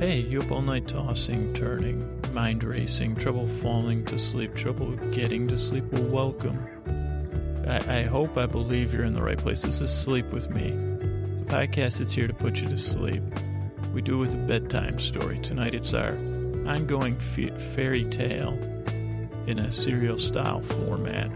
[0.00, 5.46] Hey, you up all night tossing, turning, mind racing, trouble falling to sleep, trouble getting
[5.48, 5.84] to sleep?
[5.92, 6.58] Well, welcome.
[7.68, 9.60] I, I hope, I believe you're in the right place.
[9.60, 13.22] This is Sleep With Me, the podcast that's here to put you to sleep.
[13.92, 15.38] We do it with a bedtime story.
[15.40, 16.12] Tonight it's our
[16.66, 18.54] ongoing fairy tale
[19.46, 21.30] in a serial style format.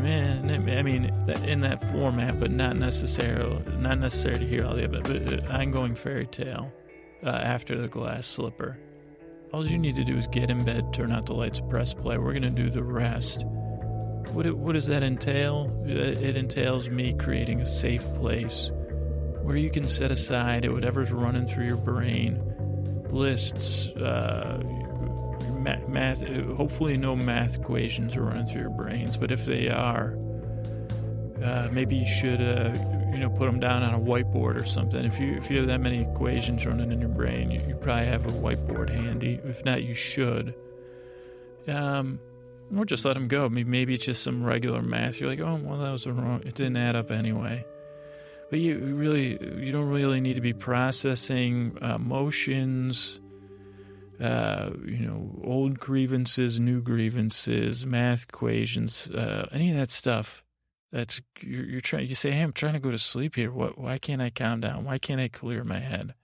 [0.00, 1.12] Man, I mean,
[1.44, 5.94] in that format, but not necessarily, not necessary to hear all the but uh, ongoing
[5.94, 6.72] fairy tale
[7.24, 8.78] uh, after the glass slipper.
[9.52, 12.18] All you need to do is get in bed, turn out the lights, press play.
[12.18, 13.44] We're going to do the rest.
[14.32, 15.72] What, what does that entail?
[15.88, 18.70] Uh, It entails me creating a safe place
[19.42, 22.42] where you can set aside whatever's running through your brain
[23.10, 24.60] lists, uh,
[25.88, 26.26] math.
[26.56, 30.18] Hopefully, no math equations are running through your brains, but if they are,
[31.42, 32.74] uh, maybe you should, uh,
[33.16, 35.02] you know, put them down on a whiteboard or something.
[35.04, 38.06] If you if you have that many equations running in your brain, you, you probably
[38.06, 39.40] have a whiteboard handy.
[39.42, 40.54] If not, you should.
[41.66, 42.20] Um,
[42.76, 43.48] or just let them go.
[43.48, 45.18] Maybe, maybe it's just some regular math.
[45.18, 46.42] You're like, oh, well, that was wrong.
[46.44, 47.64] It didn't add up anyway.
[48.50, 49.30] But you really,
[49.64, 53.18] you don't really need to be processing uh, emotions,
[54.20, 60.44] uh, you know, old grievances, new grievances, math equations, uh, any of that stuff.
[60.92, 62.08] That's you're, you're trying.
[62.08, 63.50] You say, "Hey, I'm trying to go to sleep here.
[63.50, 63.78] What?
[63.78, 64.84] Why can't I calm down?
[64.84, 66.14] Why can't I clear my head?"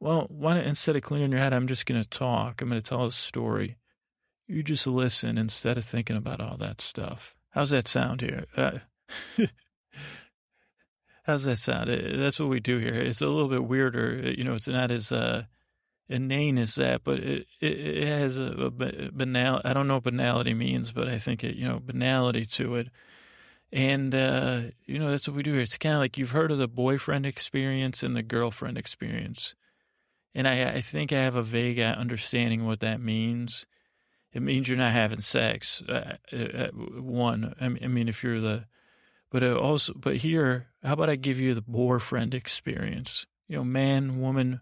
[0.00, 2.60] Well, why not, instead of clearing your head, I'm just going to talk.
[2.60, 3.76] I'm going to tell a story.
[4.48, 7.36] You just listen instead of thinking about all that stuff.
[7.50, 8.46] How's that sound here?
[8.56, 8.78] Uh,
[11.24, 11.88] how's that sound?
[11.88, 12.94] Uh, That's what we do here.
[12.94, 14.22] It's a little bit weirder.
[14.24, 15.44] Uh, You know, it's not as uh,
[16.08, 18.70] inane as that, but it, it, it has a, a
[19.12, 19.60] banal.
[19.64, 22.88] I don't know what banality means, but I think it, you know, banality to it.
[23.72, 25.62] And, uh, you know, that's what we do here.
[25.62, 29.54] It's kind of like you've heard of the boyfriend experience and the girlfriend experience.
[30.34, 33.66] And I, I think I have a vague uh, understanding what that means.
[34.32, 35.82] It means you're not having sex.
[35.88, 38.66] Uh, uh, uh, one, I mean, if you're the,
[39.30, 43.26] but uh, also, but here, how about I give you the boyfriend experience?
[43.48, 44.60] You know, man, woman,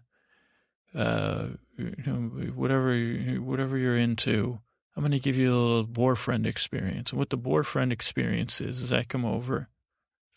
[0.95, 2.97] uh, you know, whatever,
[3.41, 4.59] whatever you're into.
[4.95, 7.11] I'm going to give you a little boyfriend experience.
[7.11, 9.69] And what the boyfriend experience is, is I come over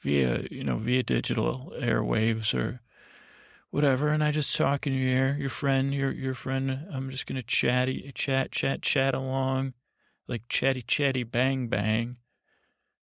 [0.01, 2.81] via, you know, via digital airwaves or
[3.71, 6.87] whatever, and I just talk in your ear, your friend, your your friend.
[6.93, 9.75] I'm just going to chatty, chat, chat, chat along,
[10.29, 12.19] like chatty, chatty, bang, bang,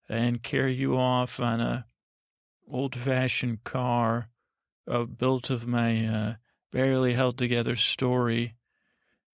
[0.07, 1.87] and carry you off on a
[2.69, 4.29] old fashioned car
[4.89, 6.33] uh, built of my uh,
[6.71, 8.55] barely held together story,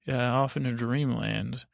[0.08, 1.66] yeah, off into dreamland.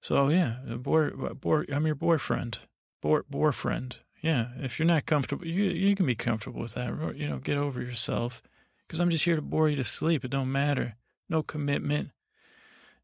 [0.00, 2.58] So yeah, uh, boy, uh, boy, I'm your boyfriend,
[3.02, 3.98] boy, boyfriend.
[4.20, 7.16] Yeah, if you're not comfortable, you you can be comfortable with that.
[7.16, 8.42] You know, get over yourself,
[8.86, 10.24] because I'm just here to bore you to sleep.
[10.24, 10.96] It don't matter.
[11.28, 12.10] No commitment,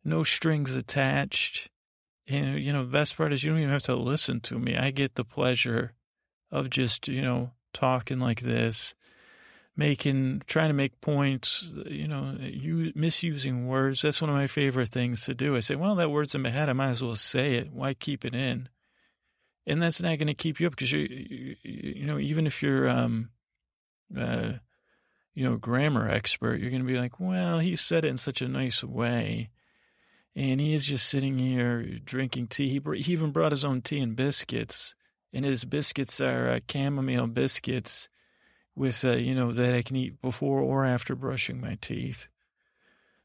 [0.05, 1.69] no strings attached.
[2.27, 4.77] And you know, the best part is you don't even have to listen to me.
[4.77, 5.93] I get the pleasure
[6.51, 8.95] of just you know talking like this
[9.77, 14.03] making trying to make points you know you misusing words.
[14.03, 15.57] That's one of my favorite things to do.
[15.57, 16.69] I say well that word's in my head.
[16.69, 17.73] I might as well say it.
[17.73, 18.69] Why keep it in?
[19.67, 22.89] And that's not going to keep you up because you, you know even if you're
[22.89, 23.31] um
[24.17, 24.53] uh
[25.35, 28.43] you know grammar expert you're going to be like well he said it in such
[28.43, 29.51] a nice way.
[30.37, 32.69] And he is just sitting here drinking tea.
[32.69, 34.97] He, br- he even brought his own tea and biscuits.
[35.33, 38.09] And his biscuits are uh, chamomile biscuits
[38.77, 42.29] with uh, you know that I can eat before or after brushing my teeth.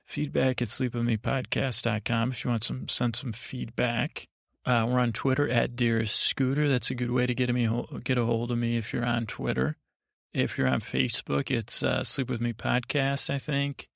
[0.06, 4.26] feedback at sleepwithmepodcast.com if you want some send some feedback.
[4.64, 6.66] Uh, we're on Twitter at Dearest Scooter.
[6.66, 7.68] That's a good way to get me
[8.04, 9.76] get a hold of me if you're on Twitter.
[10.32, 13.86] If you're on Facebook, it's uh, Sleep With Me Podcast, I think.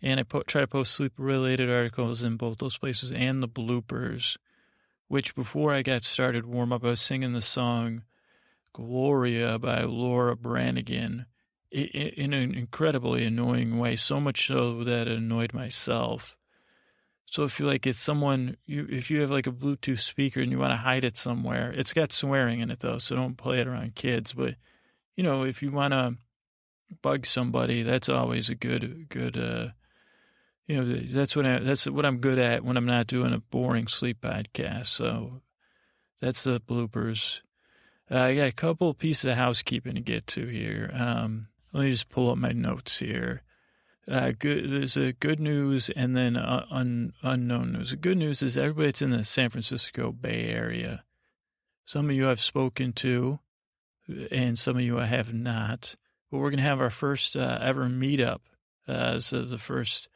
[0.00, 3.48] And I po- try to post sleep related articles in both those places and the
[3.48, 4.38] bloopers,
[5.12, 8.04] which before I got started warm up, I was singing the song
[8.72, 11.26] Gloria by Laura Branigan
[11.70, 16.34] in an incredibly annoying way, so much so that it annoyed myself.
[17.26, 20.50] So if you like it's someone you if you have like a Bluetooth speaker and
[20.50, 23.60] you want to hide it somewhere, it's got swearing in it though, so don't play
[23.60, 24.32] it around kids.
[24.32, 24.54] But
[25.14, 26.16] you know, if you want to
[27.02, 29.68] bug somebody, that's always a good good uh
[30.66, 33.38] you know, that's what I that's what I'm good at when I'm not doing a
[33.38, 34.86] boring sleep podcast.
[34.86, 35.42] So
[36.20, 37.42] that's the bloopers.
[38.10, 40.90] Uh, I got a couple pieces of housekeeping to get to here.
[40.94, 43.42] Um, let me just pull up my notes here.
[44.08, 44.70] Uh, good.
[44.70, 47.90] There's a good news and then uh, un, unknown news.
[47.90, 51.04] The good news is everybody that's in the San Francisco Bay Area.
[51.84, 53.40] Some of you I've spoken to,
[54.30, 55.96] and some of you I have not.
[56.30, 58.40] But we're going to have our first uh, ever meetup.
[58.88, 60.08] Uh, so the first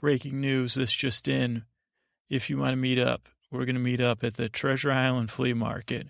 [0.00, 0.74] breaking news.
[0.74, 1.64] This just in.
[2.28, 5.30] If you want to meet up, we're going to meet up at the Treasure Island
[5.30, 6.08] Flea Market.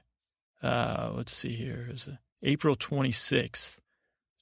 [0.62, 1.88] Uh, let's see here.
[1.92, 2.08] Is
[2.42, 3.78] April 26th,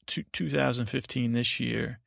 [0.07, 2.01] 2015 this year.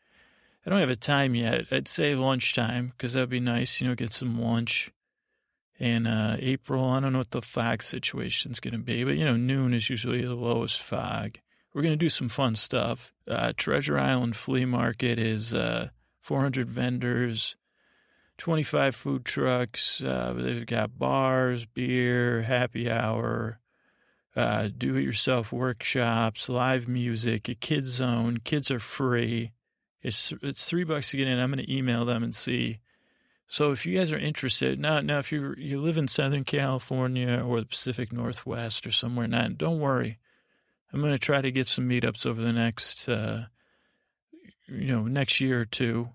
[0.65, 1.65] I don't have a time yet.
[1.71, 4.91] I'd say lunchtime because that'd be nice, you know, get some lunch.
[5.79, 9.25] And uh, April, I don't know what the fog situation's going to be, but, you
[9.25, 11.39] know, noon is usually the lowest fog.
[11.73, 13.11] We're going to do some fun stuff.
[13.27, 15.89] Uh, Treasure Island Flea Market is uh,
[16.21, 17.56] 400 vendors,
[18.38, 20.01] 25 food trucks.
[20.01, 23.59] Uh, they've got bars, beer, happy hour,
[24.35, 28.38] uh, do it yourself workshops, live music, a kids zone.
[28.44, 29.51] Kids are free.
[30.01, 31.39] It's it's three bucks to get in.
[31.39, 32.79] I'm going to email them and see.
[33.45, 37.44] So if you guys are interested, now now if you you live in Southern California
[37.45, 40.17] or the Pacific Northwest or somewhere, not don't worry.
[40.94, 43.45] I'm going to try to get some meetups over the next, uh,
[44.71, 46.09] you know, next year or two,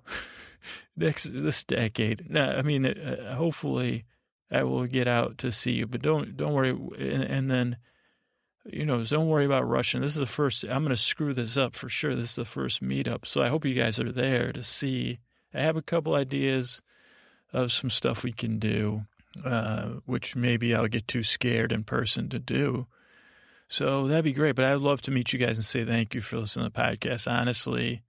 [0.96, 2.30] next this decade.
[2.30, 4.04] Now, I mean, uh, hopefully,
[4.50, 5.86] I will get out to see you.
[5.86, 6.70] But don't don't worry.
[6.70, 7.76] And, and then
[8.72, 10.00] you know, don't worry about rushing.
[10.00, 12.14] This is the first, I'm going to screw this up for sure.
[12.14, 13.26] This is the first meetup.
[13.26, 15.20] So I hope you guys are there to see.
[15.54, 16.82] I have a couple ideas
[17.52, 19.04] of some stuff we can do,
[19.44, 22.86] uh, which maybe I'll get too scared in person to do.
[23.68, 24.56] So that'd be great.
[24.56, 26.80] But I'd love to meet you guys and say thank you for listening to the
[26.80, 27.30] podcast.
[27.30, 28.02] Honestly,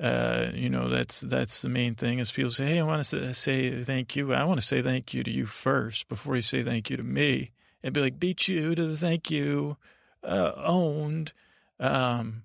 [0.00, 3.34] uh, you know, that's that's the main thing is people say, hey, I want to
[3.34, 4.34] say thank you.
[4.34, 7.02] I want to say thank you to you first before you say thank you to
[7.02, 7.52] me
[7.82, 9.76] and be like, beat you to the thank you,
[10.24, 11.32] uh, owned.
[11.78, 12.44] Um,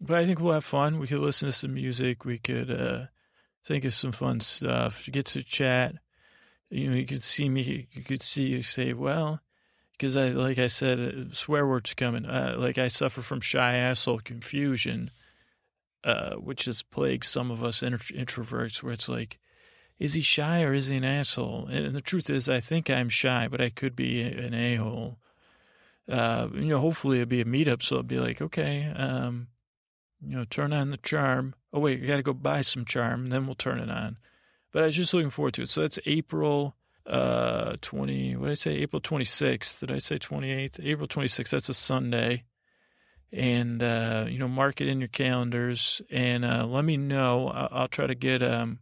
[0.00, 0.98] but I think we'll have fun.
[0.98, 2.24] We could listen to some music.
[2.24, 3.06] We could uh,
[3.66, 5.08] think of some fun stuff.
[5.10, 5.96] Get to chat.
[6.70, 7.88] You know, you could see me.
[7.92, 9.40] You could see you say, well,
[9.92, 12.24] because I, like I said, uh, swear words coming.
[12.24, 15.10] Uh, like I suffer from shy asshole confusion,
[16.08, 19.38] uh, which has plagued some of us introverts, where it's like,
[19.98, 21.66] is he shy or is he an asshole?
[21.66, 25.18] And the truth is, I think I'm shy, but I could be an a hole.
[26.08, 29.48] Uh, you know, hopefully it'll be a meetup, so I'll be like, okay, um,
[30.26, 31.54] you know, turn on the charm.
[31.74, 34.16] Oh wait, you got to go buy some charm, and then we'll turn it on.
[34.72, 35.68] But I was just looking forward to it.
[35.68, 36.74] So that's April
[37.06, 41.70] uh 20 what did i say april 26th did i say 28th april 26th that's
[41.70, 42.44] a sunday
[43.32, 47.88] and uh you know mark it in your calendars and uh let me know i'll,
[47.88, 48.78] try to get um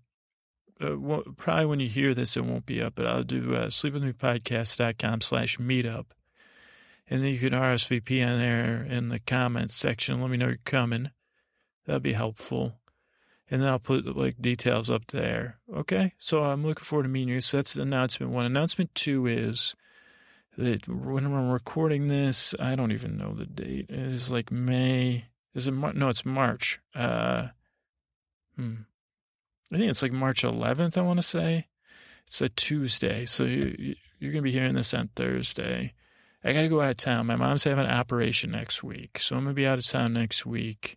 [0.81, 3.67] uh, well, probably when you hear this, it won't be up, but I'll do uh,
[3.69, 6.07] sleepwithmepodcast.com slash meetup.
[7.09, 10.21] And then you can RSVP on there in the comments section.
[10.21, 11.11] Let me know you're coming.
[11.87, 12.75] That'd be helpful.
[13.49, 15.59] And then I'll put the like details up there.
[15.73, 16.15] Okay.
[16.19, 17.41] So I'm looking forward to meeting you.
[17.41, 18.45] So that's announcement one.
[18.45, 19.77] Announcement two is
[20.57, 23.87] that when I'm recording this, I don't even know the date.
[23.89, 25.27] It is like May.
[25.55, 26.81] Is it Mar- No, it's March.
[26.95, 27.49] Uh,
[28.57, 28.75] hmm.
[29.73, 31.67] I think it's like March 11th, I want to say.
[32.27, 33.27] It's a Tuesday.
[33.27, 35.95] So you, you're going to be hearing this on Thursday.
[36.45, 37.27] I got to go out of town.
[37.27, 39.19] My mom's having an operation next week.
[39.19, 40.97] So I'm to be out of town next week,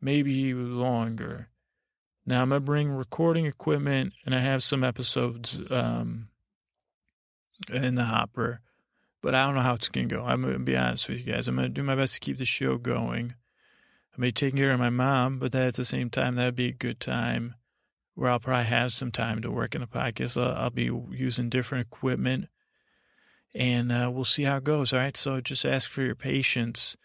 [0.00, 1.50] maybe longer.
[2.24, 6.28] Now I'm to bring recording equipment and I have some episodes um,
[7.72, 8.60] in the hopper,
[9.26, 10.22] but I don't know how it's going to go.
[10.22, 11.48] I'm going to be honest with you guys.
[11.48, 13.34] I'm going to do my best to keep the show going.
[14.16, 16.68] I may take care of my mom, but that at the same time, that'd be
[16.68, 17.56] a good time
[18.14, 20.40] where I'll probably have some time to work in a podcast.
[20.40, 22.46] I'll, I'll be using different equipment
[23.52, 24.92] and uh, we'll see how it goes.
[24.92, 25.16] All right.
[25.16, 26.96] So just ask for your patience.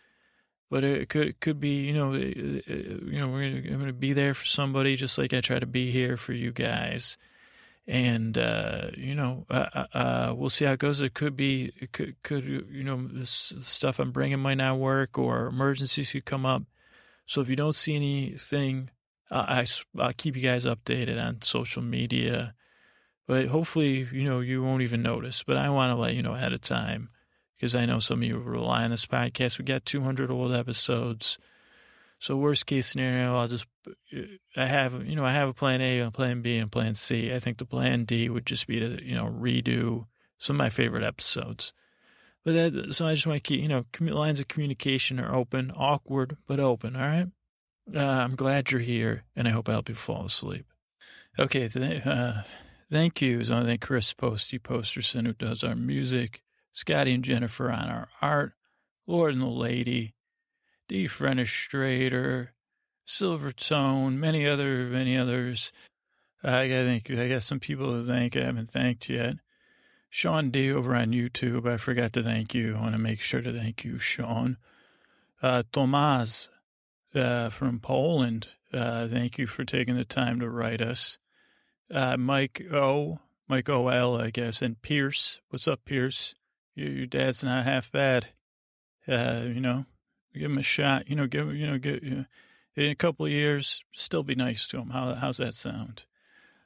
[0.70, 3.94] But it could it could be you know you know we're gonna, I'm going to
[3.94, 7.18] be there for somebody just like I try to be here for you guys,
[7.88, 11.02] and uh, you know uh, uh, uh we'll see how it goes.
[11.02, 15.18] It could be it could could you know this stuff I'm bringing might not work
[15.18, 16.64] or emergencies could come up.
[17.26, 18.90] So if you don't see anything,
[19.30, 19.66] I
[19.98, 22.56] I'll keep you guys updated on social media
[23.32, 25.42] but hopefully, you know, you won't even notice.
[25.42, 27.12] But I want to let you know ahead of time
[27.56, 29.58] because I know some of you rely on this podcast.
[29.58, 31.38] We got 200 old episodes.
[32.22, 33.66] So worst case scenario, I'll just,
[34.56, 37.34] I have, you know, I have a plan A, a plan B, and plan C.
[37.34, 40.06] I think the plan D would just be to, you know, redo
[40.38, 41.74] some of my favorite episodes.
[42.46, 45.72] But that, so I just want to keep, you know, lines of communication are open,
[45.76, 46.96] awkward, but open.
[46.96, 47.28] All right.
[47.94, 50.68] Uh, I'm glad you're here and I hope I help you fall asleep.
[51.40, 51.68] Okay.
[51.68, 52.44] Th- uh,
[52.92, 53.44] Thank you.
[53.44, 58.10] So I thank Chris Posty Posterson, who does our music, Scotty and Jennifer on our
[58.22, 58.54] art,
[59.08, 60.14] Lord and the Lady,
[60.92, 61.08] D.
[61.08, 62.50] Frenestrator,
[63.08, 65.72] Silvertone, many other, many others.
[66.44, 67.10] I got thank.
[67.10, 69.36] I got some people to thank I haven't thanked yet.
[70.10, 71.66] Sean D over on YouTube.
[71.66, 72.76] I forgot to thank you.
[72.76, 74.58] I want to make sure to thank you, Sean.
[75.42, 76.50] Uh, Tomas
[77.16, 78.50] uh, from Poland.
[78.74, 81.18] Uh, thank you for taking the time to write us
[81.90, 85.40] uh, Mike O, Mike O.L., I guess, and Pierce.
[85.52, 86.36] What's up, Pierce?
[86.76, 88.28] Your, your dad's not half bad.
[89.08, 89.86] Uh, you know,
[90.34, 91.10] give him a shot.
[91.10, 92.26] You know, give him, you know, get, you know,
[92.76, 94.92] in a couple of years, still be nice to him.
[94.92, 96.06] How, how's that sound?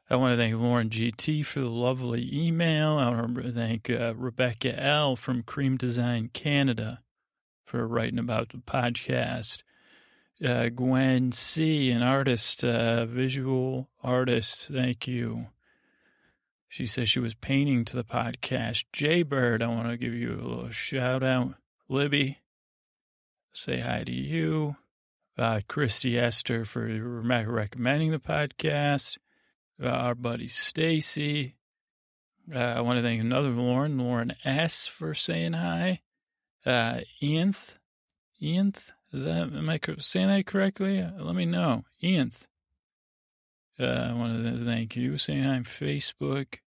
[0.09, 2.97] I want to thank Lauren GT for the lovely email.
[2.97, 7.01] I want to thank uh, Rebecca L from Cream Design Canada
[7.63, 9.63] for writing about the podcast
[10.43, 14.69] uh, Gwen C, an artist, uh, visual artist.
[14.71, 15.47] Thank you.
[16.67, 18.85] She says she was painting to the podcast.
[18.91, 21.53] Jaybird, I want to give you a little shout out.
[21.87, 22.39] Libby,
[23.55, 24.75] say hi to you.
[25.37, 29.17] Uh, Christy Esther for recommending the podcast.
[29.81, 31.55] Uh, our buddy Stacy.
[32.53, 36.01] Uh, I want to thank another Lauren, Lauren S, for saying hi.
[36.65, 37.75] Uh, Ianth,
[38.41, 41.05] Ianth, is that, am I saying that correctly?
[41.17, 41.85] Let me know.
[42.03, 42.31] Ian.
[43.79, 45.17] Uh, I want to thank you.
[45.17, 46.59] Saying hi on Facebook.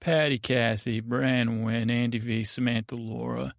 [0.00, 3.54] Patty, Kathy, Bran, Wynn, Andy V, Samantha, Laura,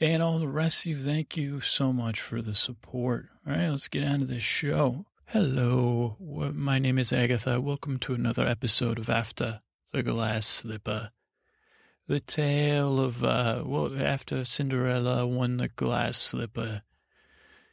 [0.00, 0.98] and all the rest of you.
[0.98, 3.26] Thank you so much for the support.
[3.46, 5.04] All right, let's get on to this show.
[5.26, 7.60] Hello, my name is Agatha.
[7.60, 9.60] Welcome to another episode of After
[9.92, 11.10] the Glass Slipper.
[12.06, 16.82] The tale of, uh, well, after Cinderella won the glass slipper,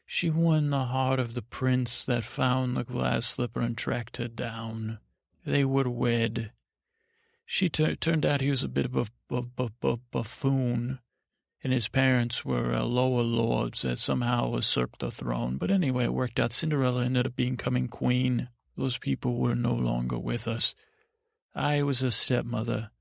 [0.06, 4.28] she won the heart of the prince that found the glass slipper and tracked her
[4.28, 5.00] down.
[5.44, 6.52] They would wed.
[7.46, 11.00] She t- turned out he was a bit of a, a, a buffoon,
[11.68, 15.58] and his parents were uh, lower lords that somehow usurped the throne.
[15.58, 16.54] But anyway, it worked out.
[16.54, 18.48] Cinderella ended up becoming queen.
[18.78, 20.76] Those people were no longer with us.
[21.54, 22.92] I was a stepmother,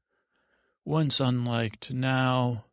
[0.85, 2.64] once unliked, now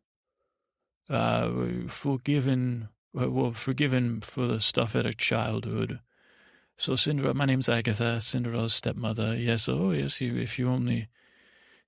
[1.08, 1.52] uh,
[1.86, 6.00] forgiven well, forgiven for the stuff at her childhood.
[6.76, 9.36] So Cinderella, my name's Agatha, Cinderella's stepmother.
[9.36, 11.06] Yes, oh yes, if you only,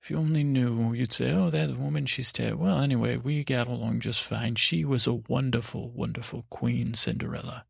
[0.01, 2.65] if you only knew, you'd say, oh, that woman, she's terrible.
[2.65, 4.55] Well, anyway, we got along just fine.
[4.55, 7.65] She was a wonderful, wonderful queen, Cinderella.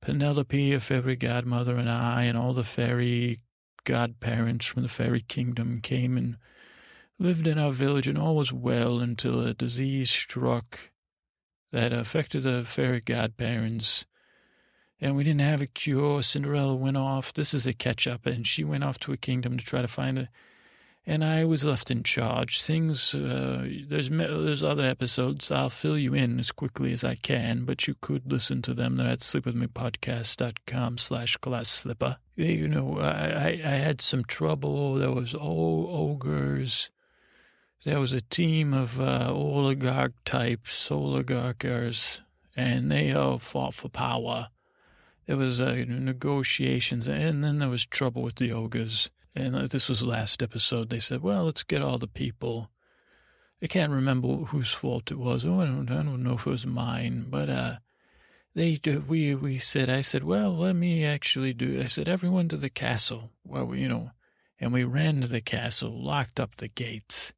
[0.00, 3.40] Penelope, a fairy godmother, and I, and all the fairy
[3.84, 6.36] godparents from the fairy kingdom came and
[7.18, 10.78] lived in our village, and all was well until a disease struck
[11.72, 14.06] that affected the fairy godparents.
[15.00, 16.22] And we didn't have a cure.
[16.22, 17.34] Cinderella went off.
[17.34, 18.24] This is a catch up.
[18.24, 20.28] And she went off to a kingdom to try to find it.
[21.04, 22.62] And I was left in charge.
[22.62, 25.50] Things, uh, there's, there's other episodes.
[25.50, 28.96] I'll fill you in as quickly as I can, but you could listen to them.
[28.96, 32.18] They're at sleepwithmepodcast.com slash glass slipper.
[32.36, 34.94] You know, I, I had some trouble.
[34.94, 36.90] There was oh, ogres
[37.84, 42.20] there was a team of uh, oligarch types, oligarchers,
[42.54, 44.50] and they all fought for power.
[45.26, 49.10] There was uh, negotiations, and then there was trouble with the ogres.
[49.34, 50.90] And uh, this was the last episode.
[50.90, 52.70] They said, "Well, let's get all the people."
[53.62, 55.44] I can't remember whose fault it was.
[55.44, 57.76] Oh, I don't, I don't know if it was mine, but uh,
[58.54, 59.88] they we we said.
[59.88, 63.88] I said, "Well, let me actually do." I said, "Everyone to the castle." Well, you
[63.88, 64.10] know,
[64.60, 67.32] and we ran to the castle, locked up the gates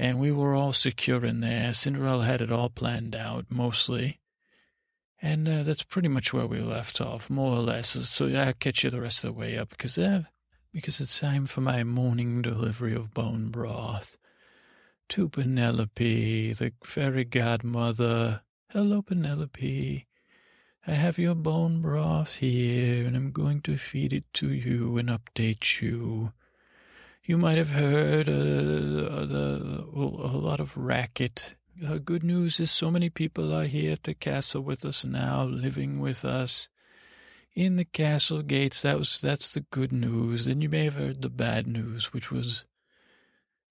[0.00, 1.74] and we were all secure in there.
[1.74, 4.18] Cinderella had it all planned out, mostly.
[5.20, 7.90] And uh, that's pretty much where we left off, more or less.
[8.08, 10.22] So I'll catch you the rest of the way up because uh,
[10.72, 14.16] because it's time for my morning delivery of bone broth
[15.08, 18.42] to Penelope, the fairy godmother.
[18.70, 20.06] Hello, Penelope.
[20.86, 25.08] I have your bone broth here, and I'm going to feed it to you and
[25.08, 26.30] update you.
[27.24, 32.90] You might have heard uh, the, a lot of racket uh, good news is so
[32.90, 36.68] many people are here at the castle with us now, living with us
[37.54, 38.82] in the castle gates.
[38.82, 40.44] That was that's the good news.
[40.44, 42.64] Then you may have heard the bad news, which was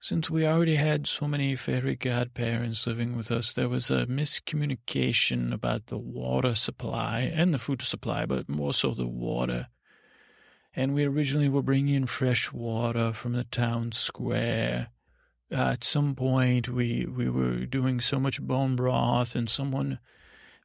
[0.01, 5.53] since we already had so many fairy godparents living with us, there was a miscommunication
[5.53, 9.67] about the water supply and the food supply, but more so the water.
[10.73, 14.89] And we originally were bringing in fresh water from the town square
[15.51, 19.99] uh, at some point we we were doing so much bone broth and someone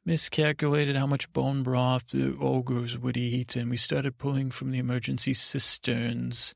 [0.05, 4.77] miscalculated how much bone broth the ogres would eat and we started pulling from the
[4.77, 6.53] emergency cisterns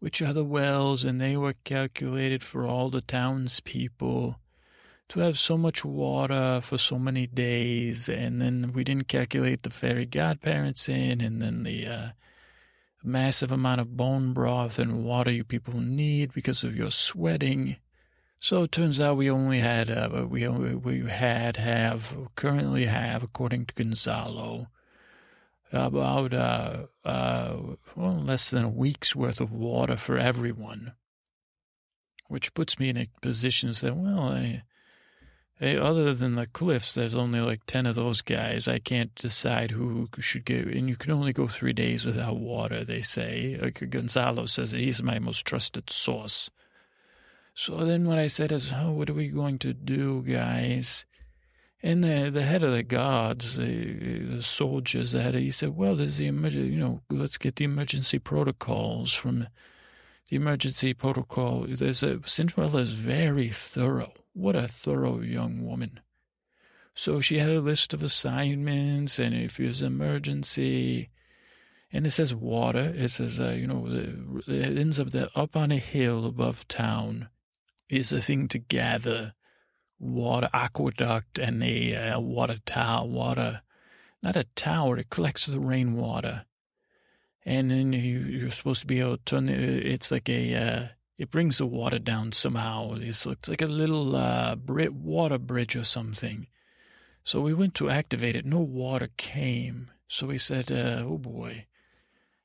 [0.00, 4.38] which are the wells and they were calculated for all the townspeople
[5.08, 9.70] to have so much water for so many days and then we didn't calculate the
[9.70, 12.08] fairy godparents in and then the uh,
[13.06, 17.76] massive amount of bone broth and water you people need because of your sweating.
[18.38, 23.66] So it turns out we only had, uh, we, we had, have, currently have, according
[23.66, 24.68] to Gonzalo,
[25.72, 27.56] about, uh, uh,
[27.96, 30.92] well, less than a week's worth of water for everyone.
[32.28, 34.62] Which puts me in a position to say, well, I,
[35.58, 38.68] Hey, other than the cliffs, there's only like 10 of those guys.
[38.68, 42.84] I can't decide who should get, and you can only go three days without water,
[42.84, 43.58] they say.
[43.60, 46.50] Like Gonzalo says that he's my most trusted source.
[47.58, 51.06] So then what I said is, oh, what are we going to do, guys?
[51.82, 55.96] And the the head of the guards, the, the soldiers, the head, he said, well,
[55.96, 59.48] there's the emergency, you know, let's get the emergency protocols from
[60.28, 61.64] the emergency protocol.
[61.66, 66.00] There's a, Cinderella is very thorough what a thorough young woman.
[66.92, 71.08] So she had a list of assignments, and if there's an emergency,
[71.90, 73.86] and it says water, it says, uh, you know,
[74.46, 77.30] it ends up up on a hill above town
[77.88, 79.34] is a thing to gather
[79.98, 83.62] water, aqueduct, and a uh, water tower, water,
[84.22, 86.44] not a tower, it collects the rainwater.
[87.44, 90.86] And then you, you're supposed to be able to turn it, it's like a, uh,
[91.16, 92.94] it brings the water down somehow.
[92.94, 96.48] This looks like a little uh, water bridge or something.
[97.22, 98.44] So we went to activate it.
[98.44, 99.90] No water came.
[100.08, 101.66] So we said, uh, oh boy.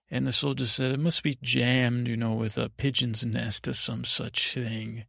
[0.09, 3.73] And the soldier said, it must be jammed, you know, with a pigeon's nest or
[3.73, 5.05] some such thing.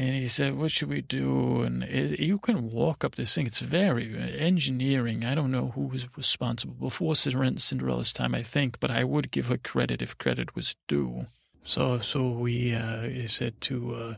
[0.00, 1.60] And he said, what should we do?
[1.60, 3.44] And it, you can walk up this thing.
[3.44, 5.26] It's very engineering.
[5.26, 9.48] I don't know who was responsible before Cinderella's time, I think, but I would give
[9.48, 11.26] her credit if credit was due.
[11.64, 14.14] So so we uh, said to uh,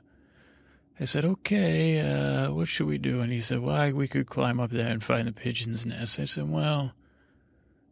[1.00, 3.20] I said, okay, uh, what should we do?
[3.20, 6.20] And he said, well, we could climb up there and find the pigeon's nest.
[6.20, 6.92] I said, well,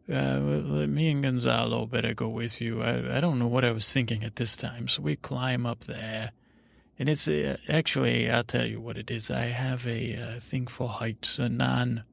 [0.09, 0.39] uh,
[0.87, 2.81] me and Gonzalo better go with you.
[2.81, 4.87] I, I don't know what I was thinking at this time.
[4.87, 6.31] So we climb up there.
[6.99, 9.31] And it's uh, actually, I'll tell you what it is.
[9.31, 12.03] I have a uh, thing for heights, a non,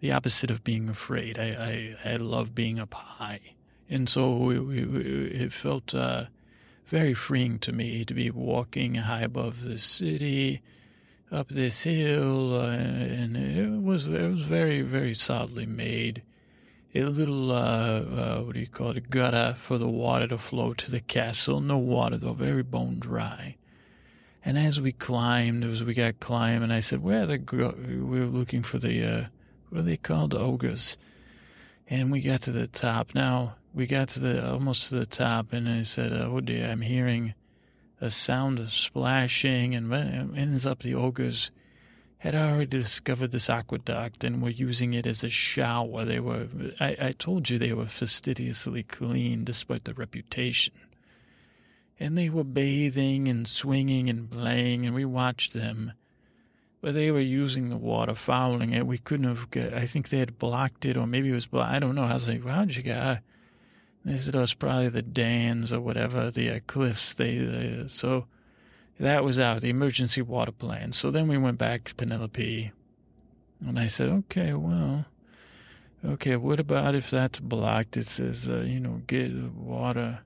[0.00, 1.38] the opposite of being afraid.
[1.38, 3.40] I, I, I love being up high.
[3.88, 6.24] And so we, we, it felt, uh,
[6.86, 10.62] very freeing to me to be walking high above the city,
[11.32, 16.22] up this hill, uh, and it was it was very very solidly made.
[16.94, 19.10] A little uh, uh, what do you call it?
[19.10, 21.60] Gutter for the water to flow to the castle.
[21.60, 23.56] No water though, very bone dry.
[24.46, 28.26] And as we climbed, as we got climbing, I said, "Where are the we were
[28.26, 29.24] looking for the uh,
[29.70, 30.30] what are they called?
[30.30, 30.96] The ogres."
[31.88, 33.12] And we got to the top.
[33.12, 36.82] Now we got to the almost to the top, and I said, "Oh dear, I'm
[36.82, 37.34] hearing
[38.00, 41.50] a sound of splashing." And ends up the ogres
[42.18, 46.04] had already discovered this aqueduct and were using it as a shower.
[46.04, 46.46] They were,
[46.80, 50.72] I, I told you, they were fastidiously clean despite their reputation.
[51.98, 55.92] And they were bathing and swinging and playing, and we watched them.
[56.82, 58.86] But they were using the water, fouling it.
[58.86, 59.50] We couldn't have.
[59.50, 61.48] Got, I think they had blocked it, or maybe it was.
[61.52, 62.04] I don't know.
[62.04, 63.22] I was like, well, "How'd you get?"
[64.06, 67.12] They said it was probably the dams or whatever, the uh, cliffs.
[67.12, 68.26] They, uh, so
[69.00, 70.92] that was out, the emergency water plan.
[70.92, 72.70] So then we went back to Penelope.
[73.66, 75.06] And I said, okay, well,
[76.04, 77.96] okay, what about if that's blocked?
[77.96, 80.20] It says, uh, you know, get water,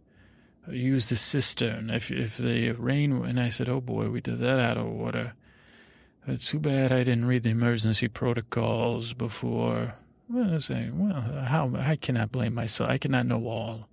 [0.68, 1.90] use the cistern.
[1.90, 5.34] If, if the rain, and I said, oh boy, we did that out of water.
[6.26, 9.94] It's too bad I didn't read the emergency protocols before.
[10.28, 12.90] Well, I say, well, how I cannot blame myself.
[12.90, 13.88] I cannot know all.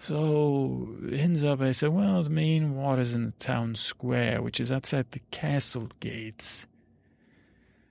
[0.00, 4.72] So ends up, I said, well, the main water's in the town square, which is
[4.72, 6.66] outside the castle gates.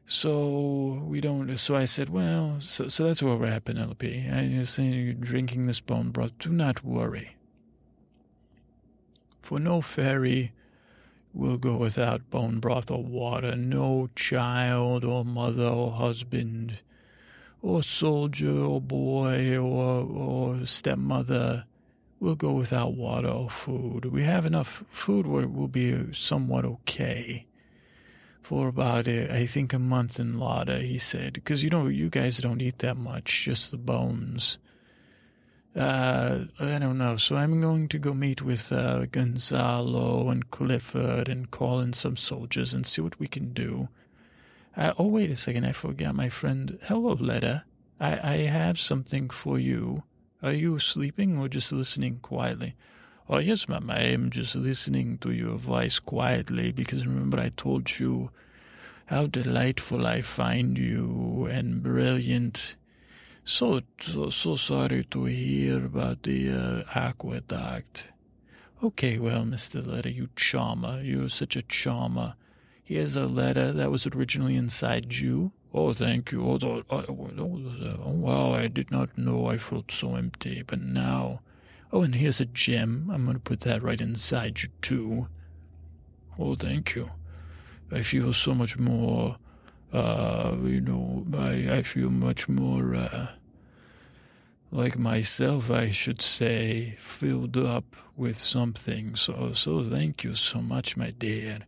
[0.06, 1.58] So we don't.
[1.58, 4.30] So I said, well, so so that's where we're Penelope.
[4.30, 6.38] I you're saying you're drinking this bone broth.
[6.38, 7.38] Do not worry.
[9.42, 10.54] For no fairy
[11.34, 13.56] will go without bone broth or water.
[13.56, 16.80] No child or mother or husband
[17.62, 21.66] or soldier or boy or or stepmother
[22.20, 24.06] will go without water or food.
[24.06, 27.48] We have enough food where we'll be somewhat okay
[28.42, 31.34] for about, uh, I think, a month in Lada, he said.
[31.34, 34.60] Because, you know, you guys don't eat that much, just the bones.
[35.76, 37.16] Uh, I don't know.
[37.16, 42.18] So I'm going to go meet with uh, Gonzalo and Clifford and call in some
[42.18, 43.88] soldiers and see what we can do.
[44.76, 45.66] Uh, oh, wait a second.
[45.66, 46.78] I forgot my friend.
[46.84, 47.64] Hello, Letta.
[48.00, 50.04] I, I have something for you.
[50.44, 52.76] Are you sleeping or just listening quietly?
[53.30, 53.90] Oh, yes, ma'am.
[53.90, 58.32] I am just listening to your voice quietly because remember I told you
[59.06, 62.76] how delightful I find you and brilliant.
[63.44, 68.10] So, so, so sorry to hear about the uh, aqueduct.
[68.84, 69.86] Okay, well, Mr.
[69.86, 71.02] Letter, you charmer.
[71.02, 72.36] You're such a charmer.
[72.84, 75.52] Here's a letter that was originally inside you.
[75.74, 76.44] Oh, thank you.
[76.44, 77.06] Oh, oh, oh,
[77.40, 81.42] oh, wow, I did not know I felt so empty, but now
[81.94, 83.10] Oh, and here's a gem.
[83.12, 85.28] I'm going to put that right inside you, too.
[86.40, 87.12] Oh, thank you.
[87.92, 89.36] I feel so much more,
[89.94, 93.28] uh, you know, I, I feel much more, uh,
[94.72, 99.16] like myself, I should say, filled up with something.
[99.16, 101.60] So, so thank you so much, my dear.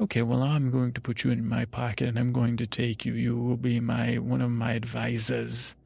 [0.00, 3.04] Okay, well, I'm going to put you in my pocket and I'm going to take
[3.04, 3.12] you.
[3.12, 5.76] You will be my, one of my advisors.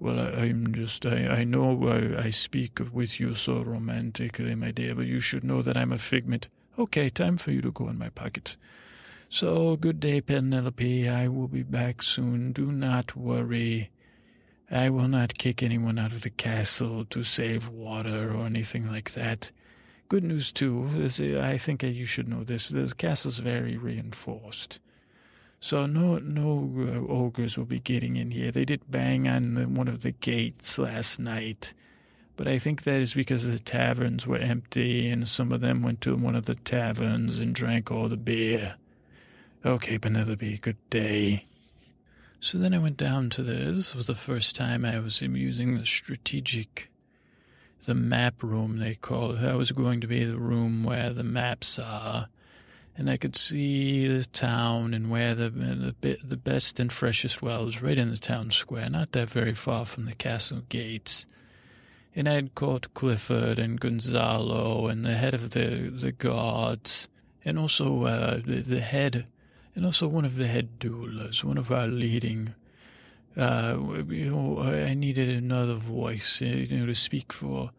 [0.00, 4.70] Well, I, am just, I, I know I, I speak with you so romantically, my
[4.70, 6.48] dear, but you should know that I'm a figment.
[6.78, 8.56] Okay, time for you to go in my pocket.
[9.28, 11.08] So, good day, Penelope.
[11.08, 12.52] I will be back soon.
[12.52, 13.90] Do not worry.
[14.70, 19.12] I will not kick anyone out of the castle to save water or anything like
[19.14, 19.50] that.
[20.08, 20.88] Good news, too.
[21.40, 22.68] I think you should know this.
[22.68, 24.78] The castle's very reinforced.
[25.58, 28.52] So no no uh, ogres will be getting in here.
[28.52, 31.74] They did bang on one of the gates last night,
[32.36, 36.00] but I think that is because the taverns were empty and some of them went
[36.02, 38.76] to one of the taverns and drank all the beer.
[39.66, 41.44] Okay, Penelope, good day.
[42.38, 43.76] So then I went down to this.
[43.76, 46.88] This was the first time I was using the strategic,
[47.84, 49.40] the map room they call it.
[49.40, 52.28] That was going to be the room where the maps are
[52.96, 57.64] and I could see the town and where the the, the best and freshest well
[57.64, 61.26] was right in the town square, not that very far from the castle gates.
[62.14, 67.08] And I had caught Clifford and Gonzalo and the head of the the guards,
[67.44, 69.26] and also uh, the, the head,
[69.76, 72.54] and also one of the head doulas, one of our leading.
[73.36, 73.76] Uh,
[74.08, 77.70] you know, I needed another voice, you know, to speak for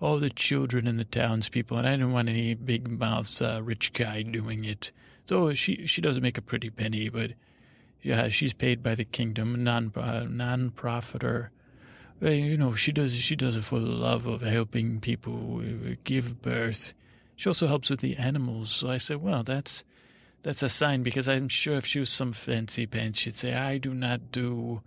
[0.00, 3.92] all the children and the townspeople, and I didn't want any big mouth uh, rich
[3.92, 4.90] guy doing it.
[5.26, 7.32] Though she she doesn't make a pretty penny, but
[8.02, 11.50] yeah, she's paid by the kingdom, non uh, non profiter.
[12.20, 16.40] You know, she does she does it for the love of helping people uh, give
[16.40, 16.94] birth.
[17.36, 18.70] She also helps with the animals.
[18.70, 19.84] So I said, well, that's
[20.44, 23.78] that's a sign because I'm sure if she was some fancy pants, she'd say, I
[23.78, 24.82] do not do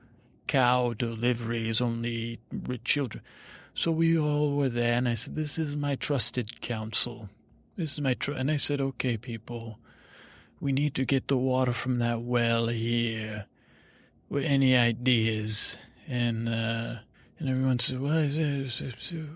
[0.46, 3.24] cow deliveries, only rich children.
[3.74, 7.30] So we all were there, and I said, This is my trusted counsel.
[7.76, 8.34] This is my tr-.
[8.34, 9.80] And I said, Okay, people,
[10.60, 13.48] we need to get the water from that well here.
[14.30, 15.76] With Any ideas?
[16.08, 16.98] And, uh,
[17.40, 18.30] and everyone said, Well,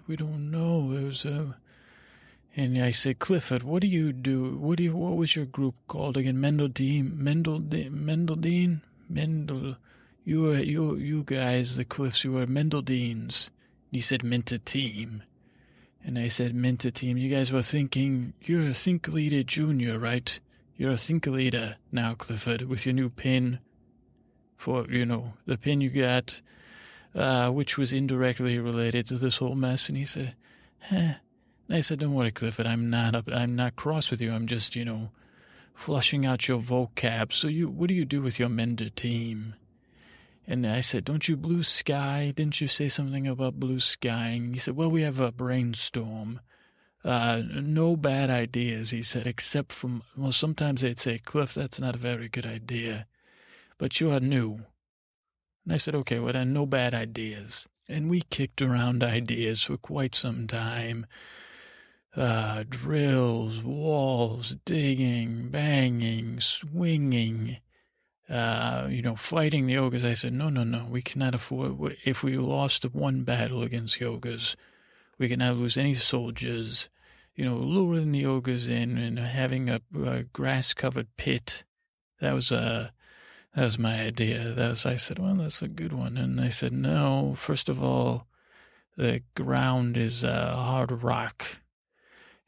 [0.07, 0.91] we don't know.
[0.91, 1.53] It was, uh,
[2.55, 4.57] and I said, Clifford, what do you do?
[4.57, 6.37] What do you, what was your group called again?
[6.37, 9.77] Mendeldine, Mendeldine, Mendeldine, Mendel.
[10.25, 13.49] You were, you, you guys, the Cliffs, you were Mendeldines.
[13.91, 15.23] He said Minta team.
[16.03, 20.39] And I said, Minta team, you guys were thinking, you're a Think Leader Junior, right?
[20.75, 23.59] You're a Think Leader now, Clifford, with your new pin
[24.57, 26.41] for, you know, the pin you got,
[27.15, 29.87] uh, which was indirectly related to this whole mess.
[29.87, 30.35] And he said,
[30.89, 31.15] eh.
[31.71, 34.33] And I said, don't worry, Clifford, I'm not, up, I'm not cross with you.
[34.33, 35.11] I'm just, you know,
[35.73, 37.31] flushing out your vocab.
[37.31, 39.55] So you, what do you do with your Mender team?
[40.45, 42.33] And I said, Don't you blue sky?
[42.35, 44.51] Didn't you say something about blue skying?
[44.51, 46.41] He said, Well, we have a brainstorm.
[47.05, 51.95] Uh, no bad ideas, he said, except from, well, sometimes they'd say, Cliff, that's not
[51.95, 53.07] a very good idea,
[53.77, 54.59] but you are new.
[55.63, 57.69] And I said, okay, well, then no bad ideas.
[57.87, 61.05] And we kicked around ideas for quite some time.
[62.13, 67.57] Uh, drills, walls, digging, banging, swinging,
[68.29, 70.03] uh, you know, fighting the ogres.
[70.03, 74.05] I said, no, no, no, we cannot afford, if we lost one battle against the
[74.05, 74.57] ogres,
[75.17, 76.89] we cannot lose any soldiers.
[77.33, 81.63] You know, luring the ogres in and having a, a grass covered pit.
[82.19, 82.89] That was, uh,
[83.55, 84.49] that was my idea.
[84.49, 86.17] That was, I said, well, that's a good one.
[86.17, 88.27] And I said, no, first of all,
[88.97, 91.61] the ground is uh, hard rock.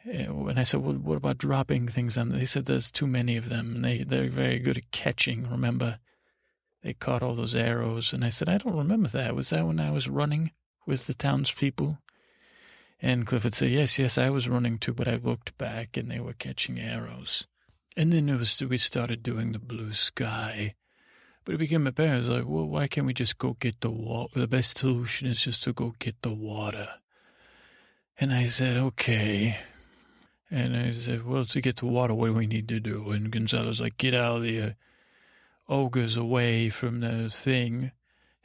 [0.06, 2.30] Eh, and I said, well, what about dropping things on?
[2.30, 3.82] They said there's too many of them.
[3.82, 6.00] They, they're very good at catching, remember?
[6.84, 8.12] They caught all those arrows.
[8.12, 9.36] And I said, I don't remember that.
[9.36, 10.52] Was that when I was running
[10.86, 12.00] with the townspeople?
[13.02, 16.20] And Clifford said, yes, yes, I was running too, but I looked back and they
[16.20, 17.48] were catching arrows.
[17.96, 20.76] And then it was, we started doing the blue sky.
[21.46, 23.92] But it became apparent, I was like, well, why can't we just go get the
[23.92, 24.40] water?
[24.40, 26.88] The best solution is just to go get the water.
[28.18, 29.58] And I said, okay.
[30.54, 33.10] And I said, well, to get the water, what do we need to do?
[33.10, 34.70] And Gonzalo's like, get out of the uh,
[35.68, 37.92] ogres away from the thing.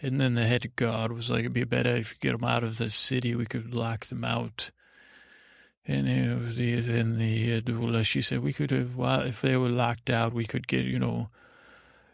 [0.00, 2.64] And then the head guard was like, it'd be better if you get them out
[2.64, 3.34] of the city.
[3.34, 4.70] We could lock them out.
[5.86, 9.68] And uh, the, then the uh, she said, we could, have, well, if they were
[9.68, 11.28] locked out, we could get, you know,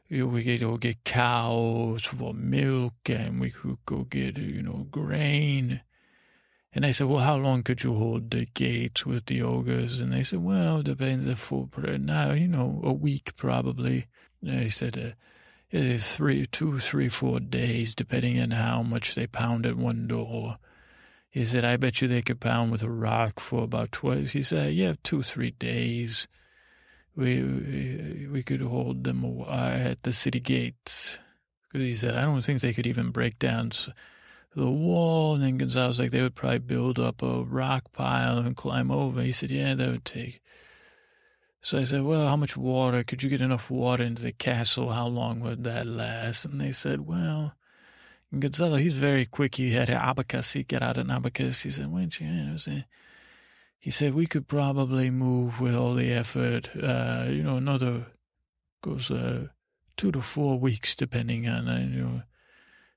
[0.08, 4.60] you know, we could go get cows for milk and we could go get, you
[4.60, 5.82] know, grain.
[6.74, 10.00] And I said, well, how long could you hold the gate with the ogres?
[10.00, 14.06] And they said, well, depends if for now, you know, a week probably.
[14.42, 15.14] And I said,
[15.72, 20.58] uh, three, two, three, four days, depending on how much they pound at one door.
[21.30, 24.30] He said, I bet you they could pound with a rock for about 12.
[24.32, 26.26] He said, yeah, two, three days.
[27.14, 31.18] We, we, we could hold them at the city gates.
[31.68, 33.70] Because he said, I don't think they could even break down
[34.54, 35.34] the wall.
[35.34, 39.22] And then Gonzalo's like, they would probably build up a rock pile and climb over.
[39.22, 40.40] He said, yeah, that would take.
[41.60, 43.02] So I said, well, how much water?
[43.04, 44.90] Could you get enough water into the castle?
[44.90, 46.44] How long would that last?
[46.44, 47.54] And they said, well,
[48.38, 49.54] Gonzalo, he's very quick.
[49.54, 50.52] He had an abacus.
[50.52, 51.62] He got out an abacus.
[51.62, 52.84] He said, wait, you I was saying,
[53.78, 58.06] he said we could probably move with all the effort, uh, you know, another
[58.82, 59.48] goes uh,
[59.96, 62.22] two to four weeks, depending on, uh, you know,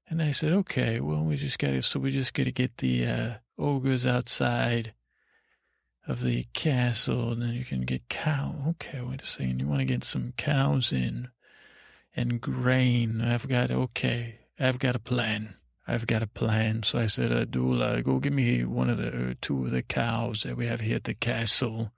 [0.10, 2.78] and I said, okay, well, we just got to, so we just got to get
[2.78, 4.94] the uh, ogres outside
[6.08, 8.56] of the castle, and then you can get cow.
[8.70, 9.60] Okay, wait a second.
[9.60, 11.30] You want to get some cows in
[12.16, 13.22] and grain.
[13.22, 15.56] I've got, okay, I've got a plan.
[15.86, 16.84] I've got a plan.
[16.84, 20.44] So I said, Adula, go give me one of the, uh, two of the cows
[20.44, 21.92] that we have here at the castle.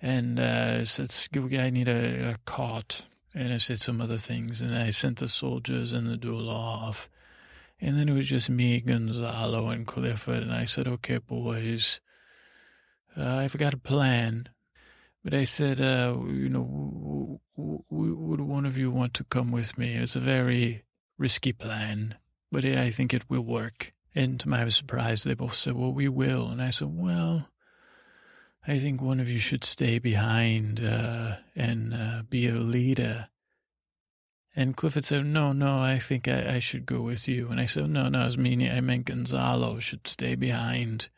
[0.00, 3.04] And uh, said, I need a, a cart.
[3.34, 7.08] And I said some other things, and I sent the soldiers and the doula off.
[7.80, 12.00] And then it was just me, Gonzalo, and Clifford, and I said, okay, boys,
[13.16, 14.48] uh, I've got a plan.
[15.24, 19.94] But I said, uh, you know, would one of you want to come with me?
[19.94, 20.82] It's a very
[21.16, 22.16] risky plan,
[22.50, 23.92] but I think it will work.
[24.14, 26.48] And to my surprise, they both said, well, we will.
[26.48, 27.48] And I said, well,
[28.66, 33.28] I think one of you should stay behind uh, and uh, be a leader.
[34.54, 37.48] And Clifford said, no, no, I think I, I, should go with you.
[37.48, 41.08] And I said, no, no, I was meaning, I meant Gonzalo should stay behind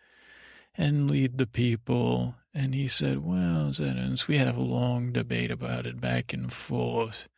[0.77, 2.37] and lead the people.
[2.55, 7.29] And he said, well, and we had a long debate about it back and forth.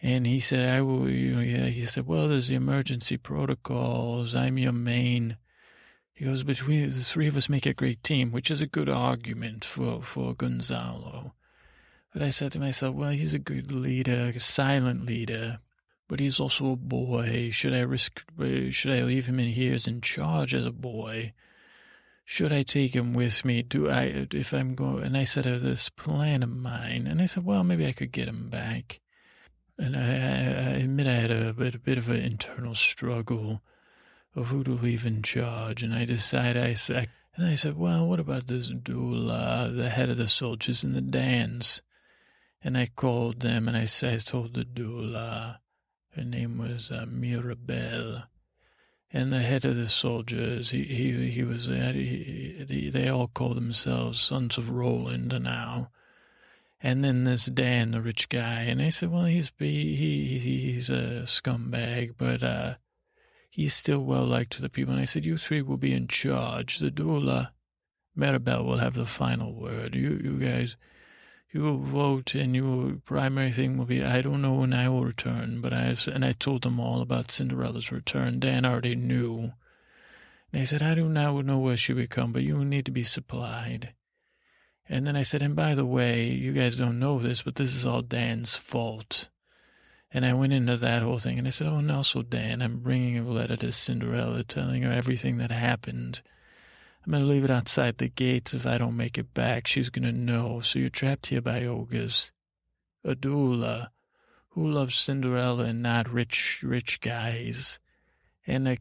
[0.00, 4.34] And he said, I will, you know, yeah, he said, well, there's the emergency protocols.
[4.34, 5.36] I'm your main
[6.16, 8.88] he goes, between the three of us make a great team, which is a good
[8.88, 11.34] argument for, for Gonzalo.
[12.10, 15.58] But I said to myself, well, he's a good leader, a silent leader,
[16.08, 17.50] but he's also a boy.
[17.52, 18.22] Should I risk,
[18.70, 21.34] should I leave him in here as in charge as a boy?
[22.24, 23.60] Should I take him with me?
[23.60, 27.26] Do I, if I'm going, and I said, of this plan of mine, and I
[27.26, 29.00] said, well, maybe I could get him back.
[29.76, 33.60] And I, I admit I had a bit, a bit of an internal struggle
[34.36, 38.06] of who to leave in charge, and I decide I said, and I said, well,
[38.06, 41.80] what about this doula, the head of the soldiers in the dance?
[42.62, 45.58] And I called them, and I, said, I told the doula,
[46.14, 48.24] her name was uh, Mirabelle,
[49.12, 53.28] and the head of the soldiers, he he he was, uh, he, he, they all
[53.28, 55.90] call themselves sons of Roland now.
[56.82, 60.90] And then this Dan, the rich guy, and I said, well, he's he, he he's
[60.90, 62.74] a scumbag, but uh,
[63.56, 64.92] he's still well liked to the people.
[64.92, 66.78] And I said, you three will be in charge.
[66.78, 67.52] The doula,
[68.14, 69.94] Maribel will have the final word.
[69.94, 70.76] You, you guys,
[71.50, 75.04] you will vote, and your primary thing will be, I don't know when I will
[75.04, 78.40] return, but I and I told them all about Cinderella's return.
[78.40, 79.52] Dan already knew.
[80.52, 82.84] And they said, I do not know where she will come, but you will need
[82.84, 83.94] to be supplied.
[84.86, 87.74] And then I said, and by the way, you guys don't know this, but this
[87.74, 89.30] is all Dan's fault.
[90.12, 92.78] And I went into that whole thing, and I said, oh, and also, Dan, I'm
[92.78, 96.22] bringing a letter to Cinderella telling her everything that happened.
[97.04, 98.54] I'm going to leave it outside the gates.
[98.54, 100.60] If I don't make it back, she's going to know.
[100.60, 102.32] So you're trapped here by ogres.
[103.04, 103.88] Adula,
[104.50, 107.78] who loves Cinderella and not rich, rich guys.
[108.46, 108.78] And a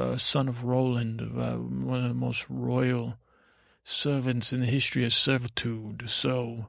[0.00, 3.16] uh, son of Roland, uh, one of the most royal
[3.84, 6.10] servants in the history of servitude.
[6.10, 6.68] So,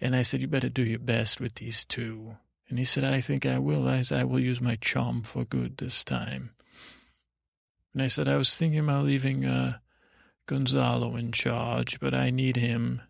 [0.00, 2.36] and I said, you better do your best with these two.
[2.68, 3.88] And he said, I think I will.
[3.88, 6.50] I, I will use my charm for good this time.
[7.92, 9.78] And I said, I was thinking about leaving uh,
[10.46, 13.02] Gonzalo in charge, but I need him.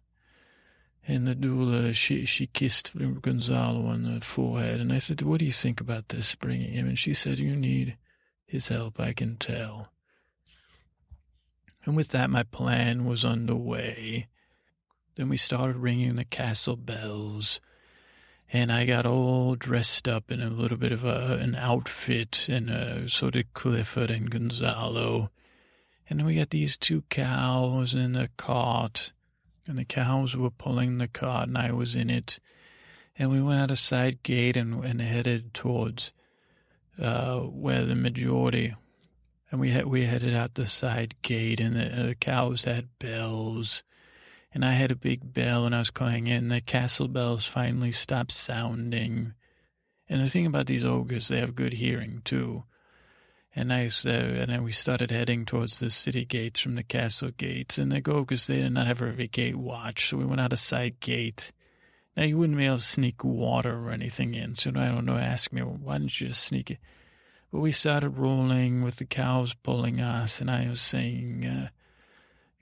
[1.07, 4.81] And the doula, she, she kissed Gonzalo on the forehead.
[4.81, 6.87] And I said, what do you think about this, bringing him?
[6.89, 7.97] And she said, you need
[8.47, 9.93] his help, I can tell.
[11.85, 14.29] And with that, my plan was underway.
[15.17, 17.61] Then we started ringing the castle bells,
[18.53, 22.71] and I got all dressed up in a little bit of a, an outfit, and
[22.71, 25.31] uh, so did Clifford and Gonzalo.
[26.09, 29.13] And we got these two cows in the cart,
[29.67, 32.39] and the cows were pulling the cart, and I was in it.
[33.17, 36.13] And we went out a side gate and, and headed towards
[37.01, 38.75] uh, where the majority
[39.55, 43.85] and we had, we headed out the side gate, and the uh, cows had bells,
[44.55, 46.49] and I had a big bell, and I was calling in.
[46.49, 49.35] The castle bells finally stopped sounding,
[50.09, 52.63] and the thing about these ogres, they have good hearing too.
[53.57, 57.31] And I said, and then we started heading towards the city gates from the castle
[57.37, 60.53] gates, and the ogres they did not have every gate watch, so we went out
[60.53, 61.51] a side gate.
[62.17, 65.17] Now you wouldn't be able to sneak water or anything in, so I don't know.
[65.17, 66.79] Ask me, well, why didn't you just sneak it?
[67.51, 71.69] But we started rolling with the cows pulling us, and I was saying, uh,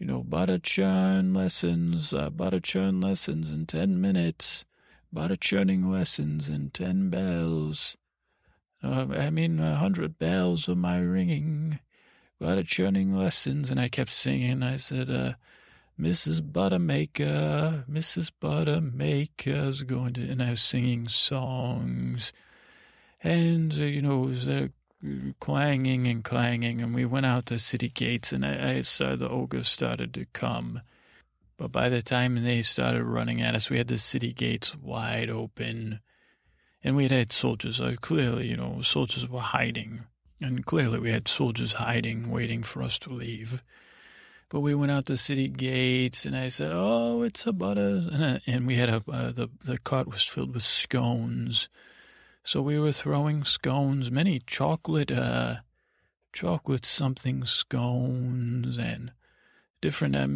[0.03, 4.65] you know, butter churn lessons, uh, butter churn lessons in 10 minutes,
[5.13, 7.97] butter churning lessons in 10 bells.
[8.83, 11.79] Uh, I mean, a hundred bells of my ringing,
[12.41, 13.71] butter churning lessons.
[13.71, 14.65] And I kept singing.
[14.65, 15.35] I said, uh,
[15.97, 16.41] Mrs.
[16.41, 18.33] Buttermaker, Mrs.
[18.41, 22.33] Buttermaker's going to, and I was singing songs.
[23.23, 24.71] And, uh, you know, it was a
[25.41, 29.29] clanging and clanging, and we went out the city gates, and I, I saw the
[29.29, 30.83] ogres started to come.
[31.57, 35.31] But by the time they started running at us, we had the city gates wide
[35.31, 36.01] open,
[36.83, 37.81] and we had had soldiers.
[37.81, 40.05] Uh, clearly, you know, soldiers were hiding,
[40.41, 43.63] and clearly we had soldiers hiding, waiting for us to leave.
[44.49, 48.23] But we went out the city gates, and I said, "Oh, it's a butter," and,
[48.23, 51.69] uh, and we had a uh, the the cart was filled with scones
[52.45, 55.57] so we were throwing scones, many chocolate, uh,
[56.33, 59.13] chocolate something scones and
[59.81, 60.17] different.
[60.17, 60.27] Uh,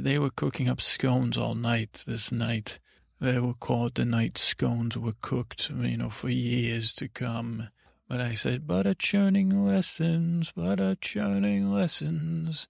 [0.00, 2.80] they were cooking up scones all night this night.
[3.20, 7.68] They were called the night scones were cooked, you know, for years to come.
[8.08, 12.66] But I said, butter churning lessons, butter churning lessons.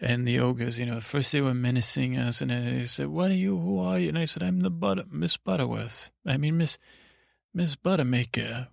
[0.00, 3.34] And the ogres, you know, first they were menacing us, and they said, "What are
[3.34, 3.58] you?
[3.58, 6.10] Who are you?" And I said, "I'm the butter, Miss Butterworth.
[6.26, 6.76] I mean, Miss
[7.56, 8.66] Miss Buttermaker,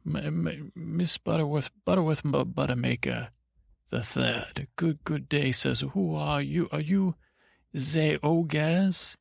[0.75, 3.29] Miss Butterworth, Butterworth Buttermaker,
[3.89, 4.67] the third.
[4.75, 6.67] Good, good day, says, who are you?
[6.69, 7.15] Are you
[7.73, 9.15] the ogres?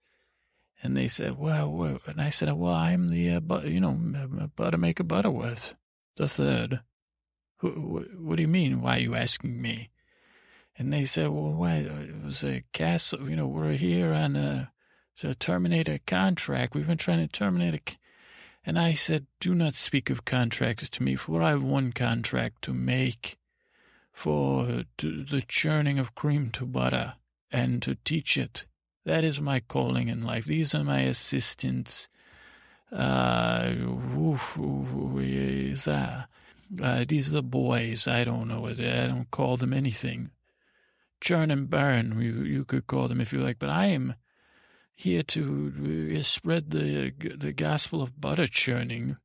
[0.83, 3.93] And they said, well, and I said, well, I'm the, uh, but, you know,
[4.57, 5.77] Buttermaker Butterworth,
[6.17, 6.81] the third.
[7.59, 8.83] Who, what do you mean?
[8.83, 9.91] Why are you asking me?
[10.77, 14.73] And they said, well, why, it was a castle, you know, we're here on a,
[15.19, 16.75] to terminate a contract.
[16.75, 18.02] We've been trying to terminate a,
[18.65, 22.63] and I said, Do not speak of contracts to me, for I have one contract
[22.63, 23.37] to make
[24.13, 27.15] for to the churning of cream to butter
[27.51, 28.67] and to teach it.
[29.05, 30.45] That is my calling in life.
[30.45, 32.09] These are my assistants.
[32.93, 33.73] Uh,
[34.17, 36.23] oof, oof, uh,
[36.81, 38.07] uh, these are the boys.
[38.07, 38.67] I don't know.
[38.69, 40.31] I don't call them anything.
[41.21, 44.15] Churn and burn, you, you could call them if you like, but I am
[44.95, 49.17] here to uh, spread the the gospel of butter churning.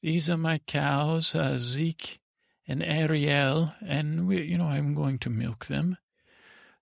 [0.00, 2.20] These are my cows, uh, Zeke
[2.66, 5.96] and Ariel, and we, you know I'm going to milk them.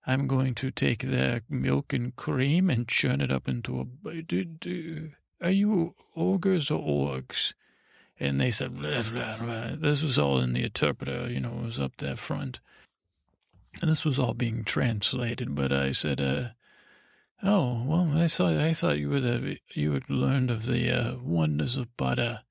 [0.05, 4.21] I'm going to take their milk and cream and churn it up into a.
[4.21, 5.11] Do, do,
[5.41, 7.53] are you ogres or orgs?
[8.19, 9.75] And they said, blah, blah, blah.
[9.77, 12.59] this was all in the interpreter, you know, it was up there front.
[13.79, 16.47] And this was all being translated, but I said, uh,
[17.43, 21.17] "Oh, well, I thought I thought you were the you had learned of the uh,
[21.17, 22.41] wonders of butter.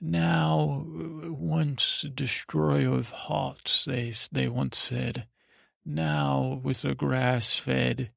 [0.00, 5.26] Now, once destroyer of hearts, they they once said.
[5.84, 8.10] Now, with the grass fed,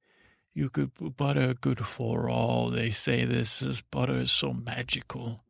[0.54, 2.70] you could butter good for all.
[2.70, 5.44] They say this is butter is so magical,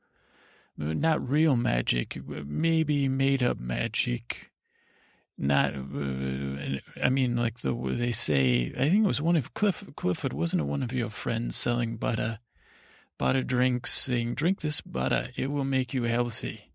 [0.76, 4.53] not real magic, maybe made up magic."
[5.38, 9.84] Not uh, i mean like the they say i think it was one of cliff
[9.96, 12.40] clifford wasn't it one of your friends selling butter
[13.18, 16.72] butter drinks saying drink this butter it will make you healthy.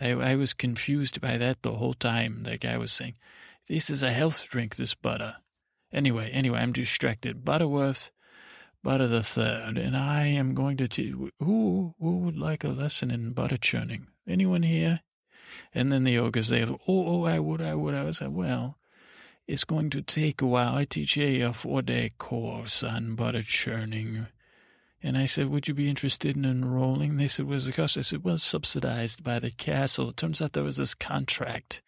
[0.00, 3.16] I i was confused by that the whole time that guy was saying
[3.66, 5.36] this is a health drink this butter.
[5.92, 7.44] Anyway anyway i'm distracted.
[7.44, 8.10] Butterworth
[8.82, 13.10] butter the third and i am going to teach who who would like a lesson
[13.10, 14.06] in butter churning?
[14.26, 15.00] Anyone here
[15.74, 17.94] and then the ogre said, oh, oh, I would, I would.
[17.94, 18.78] I was like, well,
[19.46, 20.74] it's going to take a while.
[20.74, 24.26] I teach a four-day course on butter churning.
[25.02, 27.16] And I said, would you be interested in enrolling?
[27.16, 27.96] They said, what's the cost?
[27.96, 30.10] I said, well, subsidized by the castle.
[30.10, 31.82] It turns out there was this contract,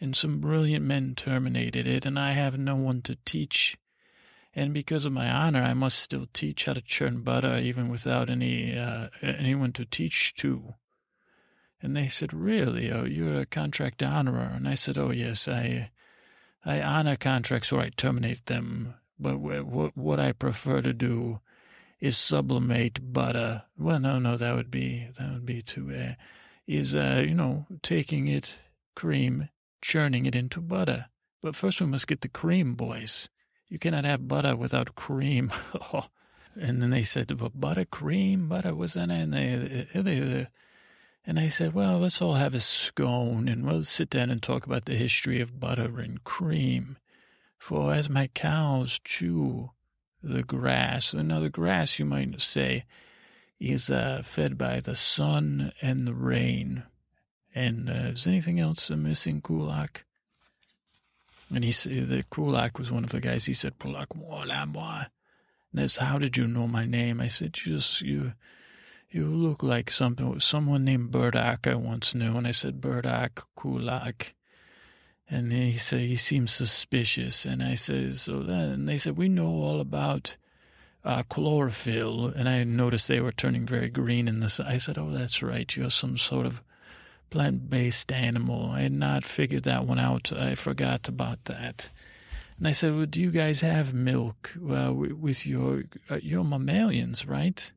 [0.00, 3.78] and some brilliant men terminated it, and I have no one to teach.
[4.54, 8.28] And because of my honor, I must still teach how to churn butter, even without
[8.28, 10.74] any uh, anyone to teach to.
[11.82, 12.90] And they said, Really?
[12.90, 14.52] Oh, you're a contract honorer.
[14.54, 15.90] And I said, Oh, yes, I,
[16.64, 18.94] I honor contracts or I terminate them.
[19.18, 21.40] But what, what I prefer to do
[22.00, 23.64] is sublimate butter.
[23.76, 26.14] Well, no, no, that would be, that would be too, uh,
[26.66, 28.58] is, uh, you know, taking it,
[28.94, 29.48] cream,
[29.80, 31.06] churning it into butter.
[31.42, 33.28] But first we must get the cream, boys.
[33.68, 35.52] You cannot have butter without cream.
[36.56, 39.10] and then they said, but butter, cream, butter, was that?
[39.10, 40.48] And they, they, they
[41.26, 44.66] and I said, well, let's all have a scone and we'll sit down and talk
[44.66, 46.98] about the history of butter and cream.
[47.58, 49.70] For as my cows chew
[50.20, 52.84] the grass, and now the grass, you might say,
[53.60, 56.82] is uh, fed by the sun and the rain.
[57.54, 60.04] And uh, is anything else missing, Kulak?
[61.54, 63.44] And he said, the Kulak was one of the guys.
[63.44, 65.04] He said, Kulak, moi, moi.
[65.70, 67.20] And that's, how did you know my name?
[67.20, 68.32] I said, just, you,
[69.12, 72.36] you look like something someone named Burdock I once knew.
[72.36, 74.34] And I said, Burdock Kulak.
[75.28, 77.44] And he said, he seems suspicious.
[77.44, 80.36] And I said, so then they said, we know all about
[81.04, 82.26] uh, chlorophyll.
[82.26, 84.58] And I noticed they were turning very green in this.
[84.60, 85.74] I said, oh, that's right.
[85.74, 86.62] You're some sort of
[87.30, 88.70] plant based animal.
[88.70, 90.32] I had not figured that one out.
[90.32, 91.90] I forgot about that.
[92.58, 97.26] And I said, well, do you guys have milk uh, with your, uh, your mammalians,
[97.26, 97.72] right?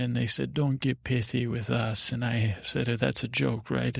[0.00, 2.10] And they said, Don't get pithy with us.
[2.10, 3.98] And I said, oh, That's a joke, right?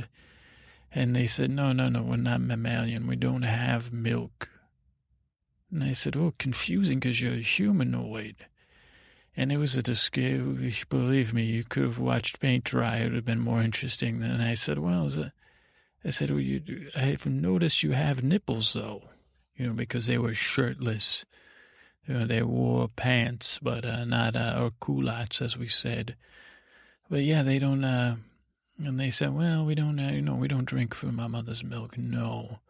[0.92, 3.06] And they said, No, no, no, we're not mammalian.
[3.06, 4.48] We don't have milk.
[5.70, 8.36] And I said, Oh, confusing because you're humanoid.
[9.36, 10.14] And it was a disc-
[10.88, 12.96] believe me, you could have watched paint dry.
[12.96, 14.20] It would have been more interesting.
[14.20, 15.32] Then I said, Well, is it?
[16.02, 19.02] I said, well, you, I've noticed you have nipples, though,
[19.54, 21.26] you know, because they were shirtless.
[22.08, 26.16] Know, they wore pants, but uh, not uh, or culottes, as we said.
[27.08, 27.84] But yeah, they don't.
[27.84, 28.16] Uh,
[28.78, 29.98] and they said, "Well, we don't.
[29.98, 31.96] Uh, you know, we don't drink from my mother's milk.
[31.98, 32.60] No."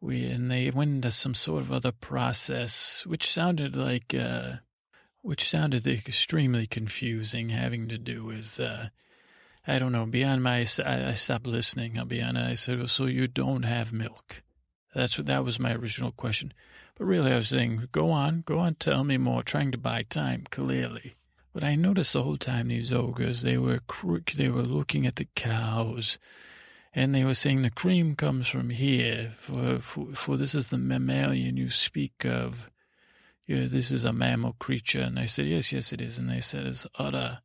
[0.00, 4.56] We and they went into some sort of other process, which sounded like, uh,
[5.22, 8.60] which sounded extremely confusing, having to do with.
[8.60, 8.86] Uh,
[9.66, 10.04] I don't know.
[10.04, 11.98] Beyond my, I, I stopped listening.
[11.98, 12.50] I'll be honest.
[12.50, 14.42] I said, well, "So you don't have milk?"
[14.94, 16.52] That's what that was my original question.
[16.96, 20.02] But really, I was saying, go on, go on, tell me more, trying to buy
[20.02, 21.14] time, clearly.
[21.52, 25.16] But I noticed the whole time these ogres, they were crook, they were looking at
[25.16, 26.18] the cows,
[26.94, 30.78] and they were saying the cream comes from here, for, for, for this is the
[30.78, 32.70] mammalian you speak of.
[33.46, 35.00] Yeah, this is a mammal creature.
[35.00, 36.16] And I said, yes, yes, it is.
[36.16, 37.40] And they said, it's udder.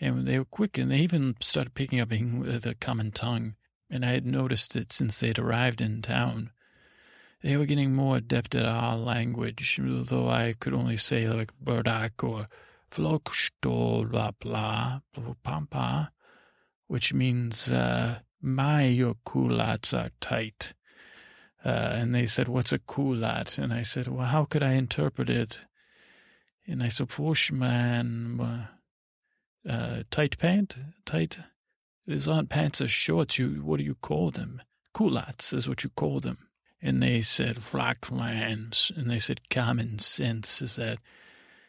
[0.00, 3.54] And they were quick, and they even started picking up uh, the common tongue.
[3.90, 6.50] And I had noticed it since they'd arrived in town
[7.42, 12.22] they were getting more adept at our language, though I could only say like Burdock
[12.22, 12.48] or
[12.90, 15.00] Floksto blah blah
[15.42, 16.12] pampa,
[16.86, 20.74] which means uh, my your culottes are tight.
[21.64, 25.30] Uh, and they said, "What's a culotte?" And I said, "Well, how could I interpret
[25.30, 25.66] it?"
[26.66, 28.68] And I said, "Fushman,
[29.68, 30.76] uh, tight pant,
[31.06, 31.38] tight.
[32.06, 33.38] These aren't pants or shorts.
[33.38, 34.60] You, what do you call them?
[34.92, 36.49] Culottes is what you call them."
[36.82, 40.98] And they said Rocklands, and they said common sense is that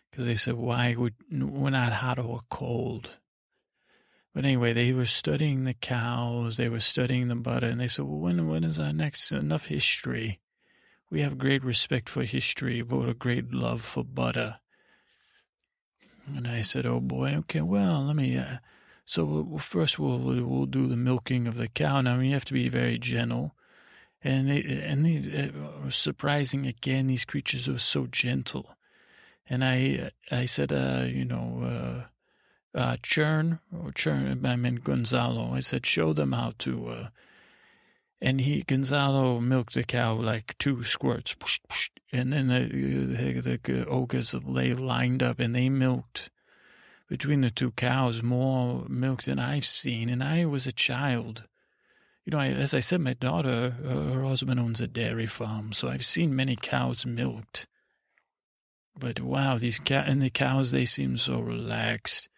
[0.10, 3.18] because they said why would we're not hot or cold.
[4.34, 8.06] But anyway, they were studying the cows, they were studying the butter, and they said,
[8.06, 10.40] well, when, when is our next enough history?
[11.10, 14.60] We have great respect for history, but a great love for butter.
[16.34, 18.58] And I said, oh boy, okay, well, let me, uh,
[19.04, 22.00] so first we'll, we'll do the milking of the cow.
[22.00, 23.54] Now, you have to be very gentle.
[24.24, 28.76] And they, and they uh, were surprising again, these creatures are so gentle.
[29.50, 32.06] And I, I said, uh, you know,
[32.76, 35.54] uh, uh, churn or churn, I meant Gonzalo.
[35.54, 37.08] I said, show them how to, uh,
[38.22, 41.36] and he, Gonzalo milked the cow like two squirts.
[42.14, 46.30] And then the, the, the ogres lay lined up and they milked
[47.10, 50.08] between the two cows more milk than I've seen.
[50.08, 51.48] And I was a child.
[52.26, 55.90] You know, I, as I said, my daughter, her husband owns a dairy farm, so
[55.90, 57.68] I've seen many cows milked.
[58.98, 62.30] But wow, these cow and the cows, they seem so relaxed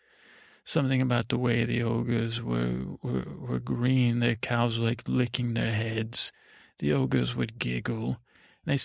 [0.64, 4.20] something about the way the ogres were, were, were green.
[4.20, 6.32] The cows were like licking their heads.
[6.80, 8.20] The ogres would giggle.
[8.66, 8.78] And I,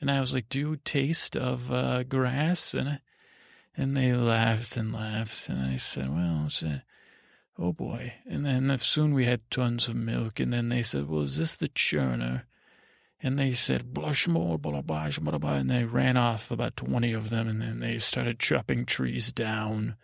[0.00, 2.74] and I was like, do you taste of uh, grass?
[2.74, 3.00] And,
[3.76, 5.48] and they laughed and laughed.
[5.48, 6.82] And I said, well, said,
[7.62, 8.14] oh boy.
[8.26, 10.40] And then soon we had tons of milk.
[10.40, 12.42] And then they said, well, is this the churner?
[13.22, 17.12] And they said, blush more, blah, blah, blah, blah, and they ran off about 20
[17.12, 17.46] of them.
[17.46, 19.94] And then they started chopping trees down.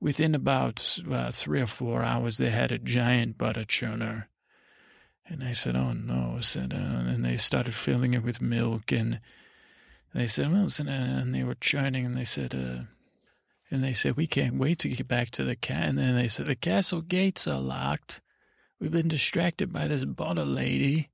[0.00, 4.26] Within about uh, three or four hours, they had a giant butter churner.
[5.26, 6.38] And I said, oh no.
[6.40, 8.92] Said, uh, and they started filling it with milk.
[8.92, 9.18] And
[10.14, 12.06] they said, well, and they were churning.
[12.06, 12.84] And they said, uh,
[13.72, 15.88] and they said, we can't wait to get back to the cat.
[15.88, 18.20] And then they said, the castle gates are locked.
[18.78, 21.08] We've been distracted by this butter lady.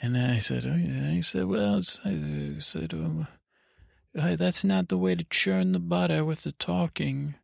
[0.00, 1.10] And I said, oh, yeah.
[1.10, 3.26] He said, well, I said, oh,
[4.14, 7.34] that's not the way to churn the butter with the talking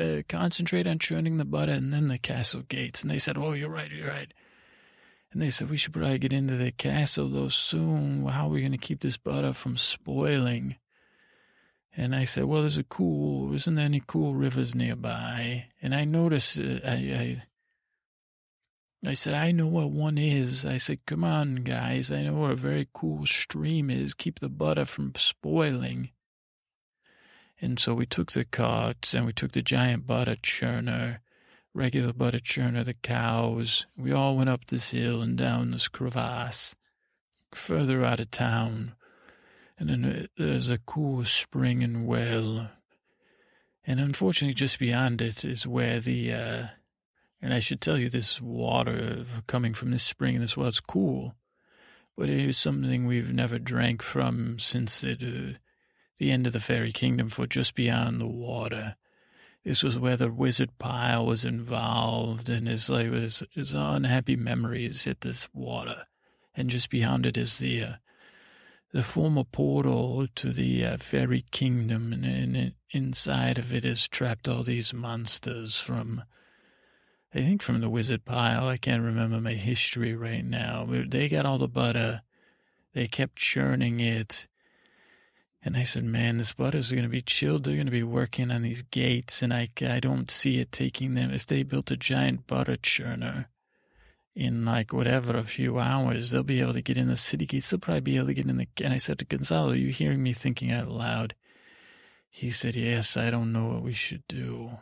[0.00, 3.02] uh, concentrate on churning the butter and then the castle gates.
[3.02, 4.32] And they said, oh, you're right, you're right.
[5.30, 8.24] And they said, we should probably get into the castle though soon.
[8.24, 10.76] How are we going to keep this butter from spoiling?
[11.98, 15.66] And I said, well, there's a cool, isn't there any cool rivers nearby?
[15.82, 17.42] And I noticed, uh, I, I,
[19.04, 20.64] I said, I know what one is.
[20.64, 22.12] I said, come on, guys.
[22.12, 24.14] I know where a very cool stream is.
[24.14, 26.10] Keep the butter from spoiling.
[27.60, 31.18] And so we took the carts and we took the giant butter churner,
[31.74, 33.86] regular butter churner, the cows.
[33.96, 36.76] We all went up this hill and down this crevasse,
[37.52, 38.94] further out of town.
[39.78, 42.70] And then uh, there's a cool spring and well.
[43.86, 46.66] And unfortunately, just beyond it is where the, uh,
[47.40, 50.80] and I should tell you, this water coming from this spring and this well is
[50.80, 51.36] cool,
[52.16, 55.58] but it is something we've never drank from since it, uh,
[56.18, 58.96] the end of the fairy kingdom for just beyond the water.
[59.64, 65.04] This was where the wizard pile was involved, and his like his, his unhappy memories
[65.04, 66.06] hit this water,
[66.56, 67.92] and just beyond it is the uh,
[68.92, 74.48] the former portal to the uh, fairy kingdom, and, and inside of it is trapped
[74.48, 76.22] all these monsters from.
[77.34, 78.68] I think from the wizard pile.
[78.68, 80.86] I can't remember my history right now.
[80.88, 82.22] They got all the butter.
[82.94, 84.48] They kept churning it
[85.62, 87.64] and I said, man, this butter's going to be chilled.
[87.64, 91.14] They're going to be working on these gates, and I, I don't see it taking
[91.14, 91.30] them.
[91.32, 93.46] If they built a giant butter churner
[94.38, 97.70] in like whatever, a few hours, they'll be able to get in the city gates.
[97.70, 98.68] They'll probably be able to get in the.
[98.82, 101.34] And I said to Gonzalo, are you hearing me thinking out loud?
[102.30, 104.78] He said, yes, I don't know what we should do.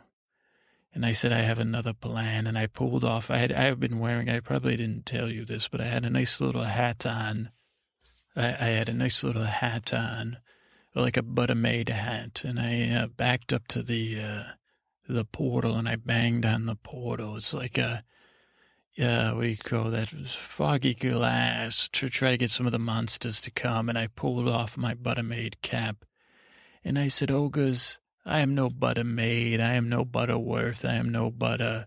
[0.93, 2.45] And I said, I have another plan.
[2.45, 5.43] And I pulled off, I had, I have been wearing, I probably didn't tell you
[5.43, 7.49] this, but I had a nice little hat on.
[8.35, 10.37] I, I had a nice little hat on
[10.93, 14.43] like a butter-made hat, and I uh, backed up to the uh,
[15.07, 17.37] the portal and I banged on the portal.
[17.37, 18.03] It's like a
[18.97, 20.09] yeah, what do you call that?
[20.09, 23.89] Foggy glass to try to get some of the monsters to come.
[23.89, 26.03] And I pulled off my butter-made cap,
[26.83, 29.61] and I said, "Ogres, I am no butter maid.
[29.61, 30.83] I am no butterworth.
[30.83, 31.85] I am no butter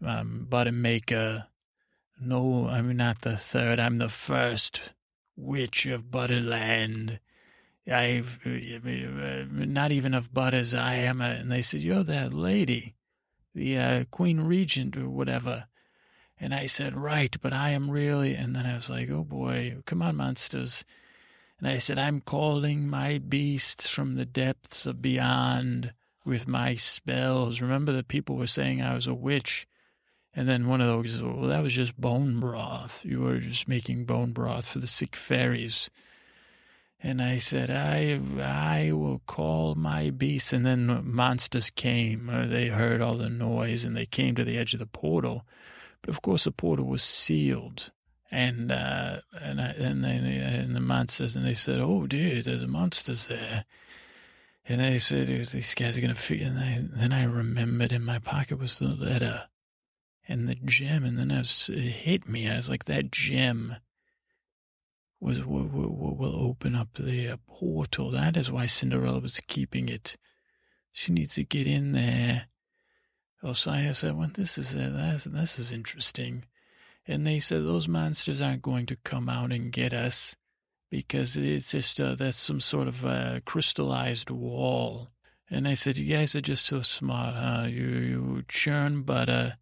[0.00, 1.48] um, butter maker.
[2.20, 3.80] No, I'm not the third.
[3.80, 4.92] I'm the first
[5.36, 7.18] witch of Butterland."
[7.90, 11.22] I've uh, not even of but as I am.
[11.22, 12.96] And they said, You're that lady,
[13.54, 15.67] the uh, Queen Regent or whatever.
[16.40, 18.34] And I said, Right, but I am really.
[18.34, 20.84] And then I was like, Oh boy, come on, monsters.
[21.58, 25.92] And I said, I'm calling my beasts from the depths of beyond
[26.24, 27.60] with my spells.
[27.60, 29.66] Remember that people were saying I was a witch.
[30.36, 33.04] And then one of those, well, that was just bone broth.
[33.04, 35.90] You were just making bone broth for the sick fairies.
[37.02, 40.52] And I said, I, I will call my beast.
[40.52, 42.28] And then monsters came.
[42.28, 45.44] Uh, they heard all the noise and they came to the edge of the portal.
[46.08, 47.92] But of course, the portal was sealed.
[48.30, 52.66] And, uh, and, I, and, they, and the monsters, and they said, Oh, dude, there's
[52.66, 53.66] monsters there.
[54.66, 56.46] And they said, These guys are to figure.
[56.46, 59.48] And I, then I remembered in my pocket was the letter
[60.26, 61.04] and the gem.
[61.04, 62.48] And then it, was, it hit me.
[62.48, 63.76] I was like, That gem
[65.20, 68.10] was will, will, will open up the uh, portal.
[68.12, 70.16] That is why Cinderella was keeping it.
[70.90, 72.46] She needs to get in there.
[73.42, 76.44] Osiah said, "Well, this is uh, this, is interesting,"
[77.06, 80.34] and they said those monsters aren't going to come out and get us
[80.90, 85.10] because it's just uh, that's some sort of uh, crystallized wall.
[85.50, 87.66] And I said, "You guys are just so smart, huh?
[87.68, 89.58] You you churn butter."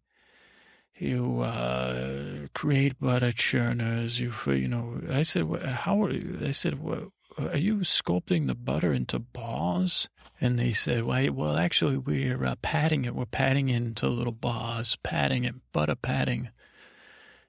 [0.99, 4.19] you uh, create butter churners.
[4.19, 6.39] You, you know, I said, how are you?
[6.43, 10.09] I said, well, are you sculpting the butter into balls?
[10.39, 13.15] And they said, well, well actually, we're uh, patting it.
[13.15, 16.49] We're patting it into little balls, patting it, butter patting.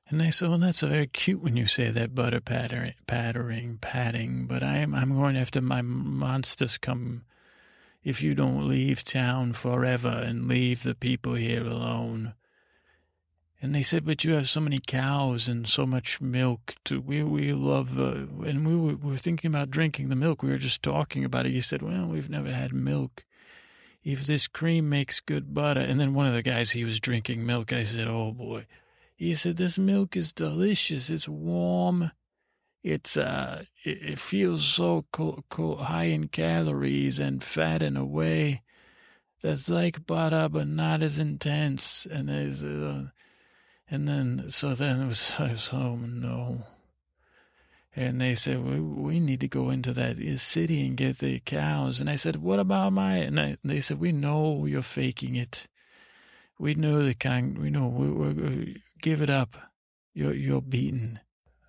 [0.09, 4.47] And they said, well, that's very cute when you say that, butter pattering, pattering, patting.
[4.47, 7.25] But I'm, I'm going after my monsters come
[8.03, 12.35] if you don't leave town forever and leave the people here alone.
[13.61, 16.77] And they said, but you have so many cows and so much milk.
[16.85, 20.45] To we we love, uh, and we were, we were thinking about drinking the milk.
[20.45, 21.53] We were just talking about it.
[21.53, 23.25] He said, well, we've never had milk.
[24.05, 27.45] If this cream makes good butter, and then one of the guys he was drinking
[27.45, 27.73] milk.
[27.73, 28.67] I said, oh boy.
[29.17, 31.11] He said, this milk is delicious.
[31.11, 32.13] It's warm.
[32.85, 35.05] It's uh, it, it feels so
[35.81, 38.63] high in calories and fat in a way
[39.43, 42.07] that's like butter, but not as intense.
[42.09, 42.63] And there's.
[42.63, 43.09] Uh,
[43.91, 46.59] and then, so then it was, I was, oh no.
[47.97, 52.01] And they said, we, we need to go into that city and get the cows.
[52.01, 55.67] And I said, what about my, and I, they said, we know you're faking it.
[56.59, 59.57] We know the kind, we know, we, we, give it up.
[60.13, 61.21] You're, you're beaten.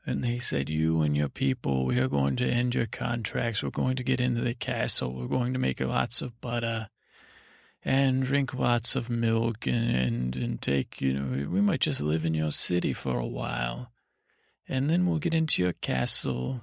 [0.05, 3.61] And they said, You and your people, we are going to end your contracts.
[3.61, 5.13] We're going to get into the castle.
[5.13, 6.89] We're going to make lots of butter
[7.83, 12.25] and drink lots of milk and, and, and take, you know, we might just live
[12.25, 13.91] in your city for a while.
[14.67, 16.61] And then we'll get into your castle.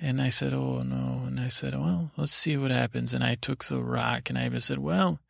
[0.00, 1.24] And I said, Oh, no.
[1.26, 3.12] And I said, Well, let's see what happens.
[3.12, 5.20] And I took the rock and I said, Well,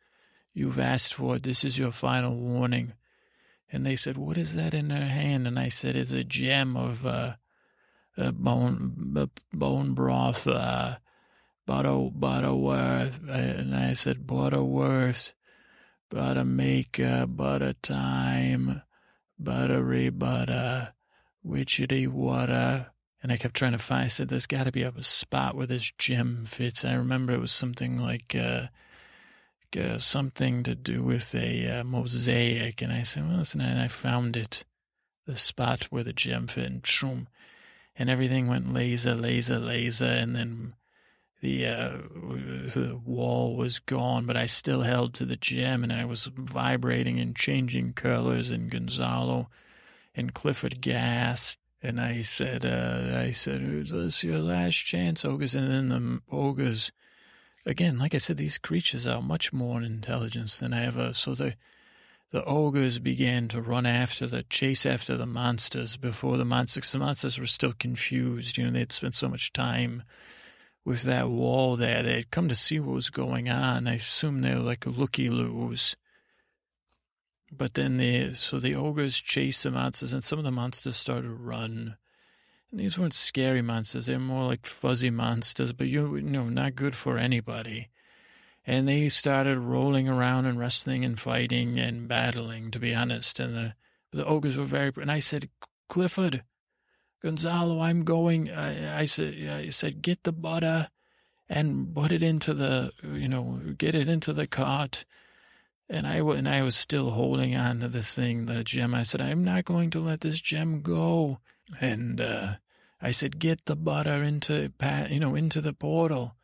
[0.53, 1.43] you've asked for it.
[1.43, 2.93] This is your final warning.
[3.71, 5.47] And they said, What is that in her hand?
[5.47, 7.35] And I said, It's a gem of uh,
[8.15, 10.47] a bone, bone broth.
[10.47, 10.97] Uh,
[11.67, 13.19] Butter, Butterworth.
[13.29, 15.33] And I said, Butterworth,
[16.09, 18.81] Buttermaker, Butter Time,
[19.37, 20.93] Buttery Butter,
[21.45, 22.87] Witchetty Water.
[23.21, 25.67] And I kept trying to find, I said, there's got to be a spot where
[25.67, 26.85] this gem fits.
[26.85, 28.67] I remember it was something like, uh,
[29.77, 32.81] uh, something to do with a uh, mosaic.
[32.81, 34.63] And I said, well, listen, and I found it,
[35.25, 37.27] the spot where the gem fit, and shoom,
[37.97, 40.05] and everything went laser, laser, laser.
[40.05, 40.73] And then
[41.41, 41.97] the uh,
[42.73, 47.19] the wall was gone, but I still held to the gem, and I was vibrating
[47.19, 48.49] and changing colors.
[48.49, 49.49] And Gonzalo
[50.15, 55.53] and Clifford gasped, and I said, uh, "I said, is this your last chance, ogres?"
[55.53, 56.91] And then the ogres,
[57.67, 61.13] again, like I said, these creatures are much more in intelligence than I ever.
[61.13, 61.55] So the
[62.31, 66.91] the ogres began to run after the chase after the monsters before the monsters.
[66.91, 68.57] The monsters were still confused.
[68.57, 70.03] You know, they'd spent so much time
[70.87, 72.01] with that wall there.
[72.01, 73.89] They had come to see what was going on.
[73.89, 75.97] I assume they were like looky-loos.
[77.51, 81.27] But then the so the ogres chased the monsters, and some of the monsters started
[81.27, 81.97] to run.
[82.71, 85.73] And these weren't scary monsters; they were more like fuzzy monsters.
[85.73, 87.89] But you, you know, not good for anybody.
[88.65, 92.71] And they started rolling around and wrestling and fighting and battling.
[92.71, 93.73] To be honest, and the
[94.13, 94.93] the ogres were very.
[94.95, 95.49] And I said,
[95.89, 96.43] Clifford,
[97.21, 98.51] Gonzalo, I'm going.
[98.51, 100.89] I, I said, I said, get the butter
[101.49, 105.05] and put it into the, you know, get it into the cart.
[105.89, 108.93] And I, and I was still holding on to this thing, the gem.
[108.93, 111.39] I said, I'm not going to let this gem go.
[111.79, 112.53] And, uh,
[113.01, 114.73] I said, get the butter into,
[115.09, 116.35] you know, into the portal.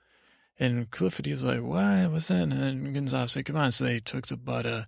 [0.59, 2.11] And Clifford, was like, what?
[2.11, 2.43] What's that?
[2.43, 3.71] And Gonzalo said, come on.
[3.71, 4.87] So they took the butter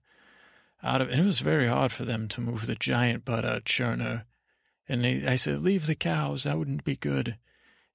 [0.83, 4.23] out of, and it was very hard for them to move the giant butter churner
[4.87, 6.43] and they, I said, leave the cows.
[6.43, 7.37] That wouldn't be good.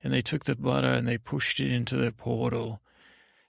[0.03, 2.81] And they took the butter and they pushed it into the portal.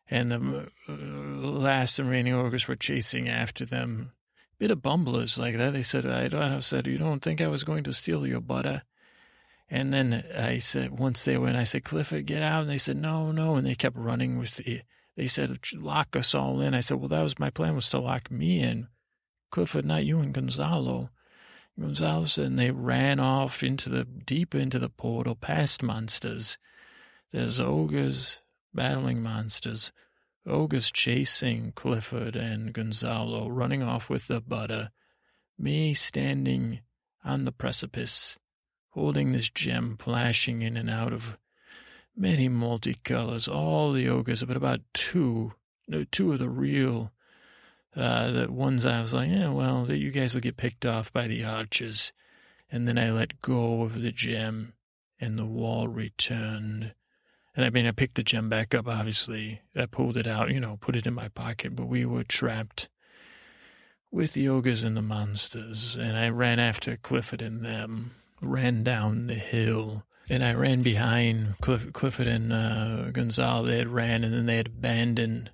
[0.10, 4.12] And the uh, last remaining ogres were chasing after them.
[4.60, 5.74] Bit of bumblers like that.
[5.74, 8.84] They said, I, I said, you don't think I was going to steal your butter?
[9.70, 12.64] And then I said, once they went, I said, Clifford, get out.
[12.64, 13.56] And they said, no, no.
[13.56, 14.82] And they kept running with the,
[15.16, 16.74] they said, lock us all in.
[16.74, 18.90] I said, well, that was my plan was to lock me in.
[19.50, 21.10] Clifford, not you and Gonzalo.
[21.80, 26.58] Gonzalo and they ran off into the, deep into the portal, past monsters.
[27.32, 28.40] There's ogres
[28.74, 29.92] battling monsters.
[30.46, 34.92] Ogres chasing Clifford and Gonzalo, running off with the butter.
[35.58, 36.82] Me standing
[37.24, 38.38] on the precipice
[38.92, 41.38] holding this gem flashing in and out of
[42.16, 45.54] many multicolors, all the ogres, but about two,
[45.88, 47.12] no, two of the real,
[47.96, 51.28] uh, the ones I was like, yeah, well, you guys will get picked off by
[51.28, 52.14] the archers.
[52.72, 54.74] And then I let go of the gem
[55.20, 56.94] and the wall returned.
[57.56, 59.62] And I mean, I picked the gem back up, obviously.
[59.76, 62.88] I pulled it out, you know, put it in my pocket, but we were trapped
[64.10, 65.98] with the ogres and the monsters.
[65.98, 68.12] And I ran after Clifford and them
[68.42, 70.06] ran down the hill.
[70.30, 73.66] And I ran behind Cliff, Clifford and uh, Gonzalo.
[73.66, 75.52] They had ran, and then they had abandoned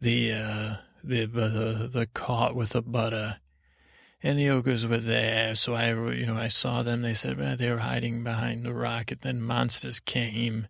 [0.00, 0.74] the uh,
[1.08, 3.40] the uh, the cart with the butter.
[4.20, 7.02] And the ogres were there, so I, you know, I saw them.
[7.02, 9.12] They said well, they were hiding behind the rock.
[9.12, 10.66] And then monsters came.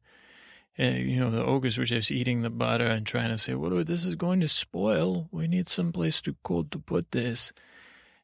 [0.77, 3.87] And, you know, the ogres were just eating the butter and trying to say, "What?
[3.87, 5.29] this is going to spoil.
[5.33, 7.53] We need some place to cold to put this."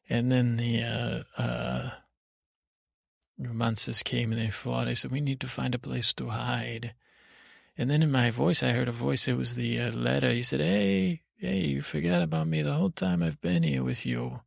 [0.09, 1.89] And then the uh, uh,
[3.37, 4.87] monsters came and they fought.
[4.87, 6.93] I said, we need to find a place to hide.
[7.77, 9.27] And then in my voice, I heard a voice.
[9.27, 10.29] It was the uh, letter.
[10.31, 14.05] He said, hey, hey, you forgot about me the whole time I've been here with
[14.05, 14.41] you.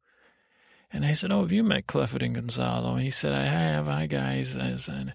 [0.90, 2.94] And I said, oh, have you met Clifford and Gonzalo?
[2.94, 3.86] And he said, I have.
[3.86, 4.52] Hi, guys.
[4.52, 5.14] Said,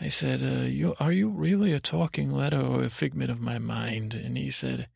[0.00, 3.58] I said uh, you, are you really a talking letter or a figment of my
[3.58, 4.14] mind?
[4.14, 4.88] And he said,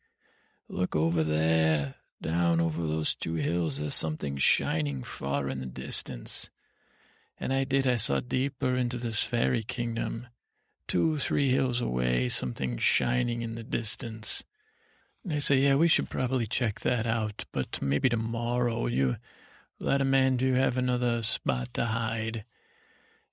[0.69, 3.79] look over there, down over those two hills.
[3.79, 6.49] There's something shining far in the distance.
[7.37, 10.27] And I did, I saw deeper into this fairy kingdom.
[10.87, 14.43] Two, three hills away, something shining in the distance.
[15.29, 19.17] I say, yeah, we should probably check that out, but maybe tomorrow you
[19.79, 22.45] let a man do have another spot to hide.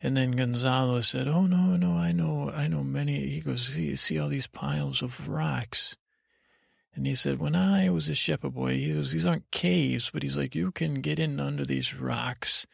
[0.01, 3.27] And then Gonzalo said, oh, no, no, I know, I know many.
[3.29, 5.97] He goes, see, see all these piles of rocks.
[6.95, 10.23] And he said, when I was a shepherd boy, he goes, these aren't caves, but
[10.23, 12.67] he's like, you can get in under these rocks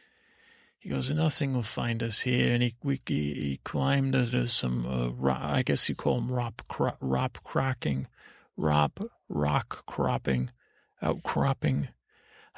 [0.85, 2.53] he goes, nothing will find us here.
[2.53, 6.67] And he we, he, he climbed under some, uh, I guess you call them rock,
[6.67, 8.05] cro- rock cracking,
[8.57, 8.99] rock,
[9.29, 10.51] rock cropping,
[11.01, 11.89] outcropping.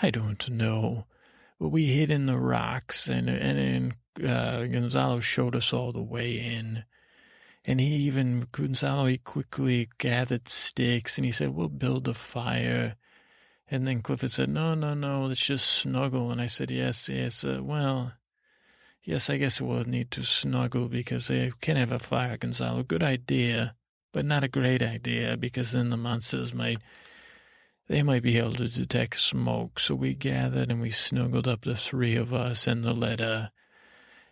[0.02, 1.06] I don't know.
[1.60, 3.96] But we hid in the rocks, and and, and
[4.26, 6.84] uh, Gonzalo showed us all the way in.
[7.66, 12.96] And he even, Gonzalo, he quickly gathered sticks and he said, We'll build a fire.
[13.70, 16.32] And then Clifford said, No, no, no, let's just snuggle.
[16.32, 17.44] And I said, Yes, yes.
[17.44, 18.14] Uh, well,
[19.04, 22.84] yes, I guess we'll need to snuggle because they can't have a fire, Gonzalo.
[22.84, 23.76] Good idea,
[24.18, 26.80] but not a great idea because then the monsters might.
[27.88, 29.80] They might be able to detect smoke.
[29.80, 33.52] So we gathered and we snuggled up, the three of us and the letter.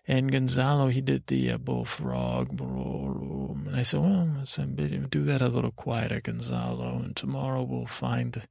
[0.07, 2.59] And Gonzalo, he did the uh, bullfrog.
[2.59, 6.95] And I said, well, let's do that a little quieter, Gonzalo.
[7.03, 8.47] And tomorrow we'll find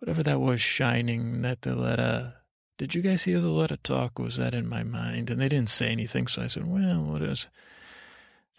[0.00, 2.34] whatever that was shining that the letter.
[2.78, 4.18] Did you guys hear the letter talk?
[4.18, 5.30] Was that in my mind?
[5.30, 7.46] And they didn't say anything, so I said, well, what is.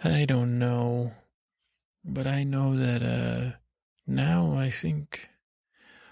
[0.01, 1.11] I don't know.
[2.03, 3.57] But I know that uh,
[4.07, 5.29] now I think.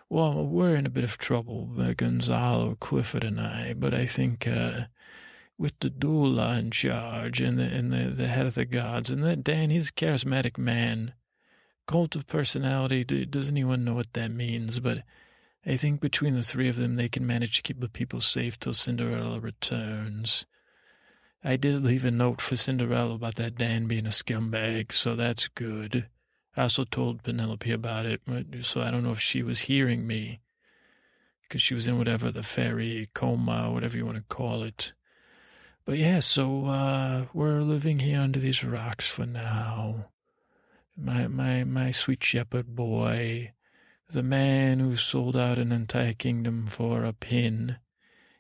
[0.09, 4.47] Well, we're in a bit of trouble, uh, Gonzalo, Clifford, and I, but I think
[4.47, 4.85] uh,
[5.57, 9.23] with the doula in charge and the and the, the head of the gods, and
[9.23, 11.13] that Dan, he's a charismatic man
[11.87, 13.03] cult of personality.
[13.03, 14.79] Does anyone know what that means?
[14.79, 15.03] But
[15.65, 18.59] I think between the three of them, they can manage to keep the people safe
[18.59, 20.45] till Cinderella returns.
[21.43, 25.47] I did leave a note for Cinderella about that Dan being a scumbag, so that's
[25.47, 26.09] good.
[26.55, 28.21] I also told Penelope about it,
[28.61, 30.39] so I don't know if she was hearing me,
[31.43, 34.93] because she was in whatever the fairy coma, whatever you want to call it.
[35.85, 40.09] But yeah, so uh, we're living here under these rocks for now
[40.97, 43.51] my, my, my sweet shepherd boy,
[44.09, 47.77] the man who sold out an entire kingdom for a pin,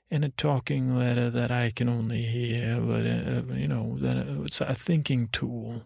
[0.09, 4.43] in a talking letter that I can only hear, but, uh, you know, that uh,
[4.43, 5.83] it's a thinking tool.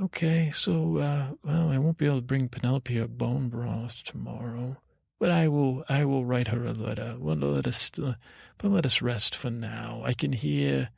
[0.00, 4.76] Okay, so, uh, well, I won't be able to bring Penelope a bone broth tomorrow,
[5.18, 7.16] but I will, I will write her a letter.
[7.18, 10.02] Well, let us, but let us rest for now.
[10.04, 10.90] I can hear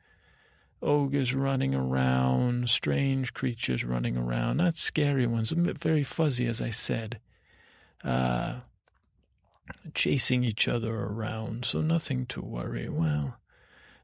[0.81, 7.21] ogres running around, strange creatures running around, not scary ones, very fuzzy, as I said,
[8.03, 8.59] uh,
[9.93, 12.89] chasing each other around, so nothing to worry.
[12.89, 13.39] Well,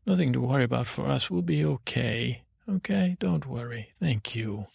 [0.06, 1.30] nothing to worry about for us.
[1.30, 2.44] We'll be okay.
[2.70, 3.18] Okay?
[3.20, 3.90] Don't worry.
[4.00, 4.68] Thank you.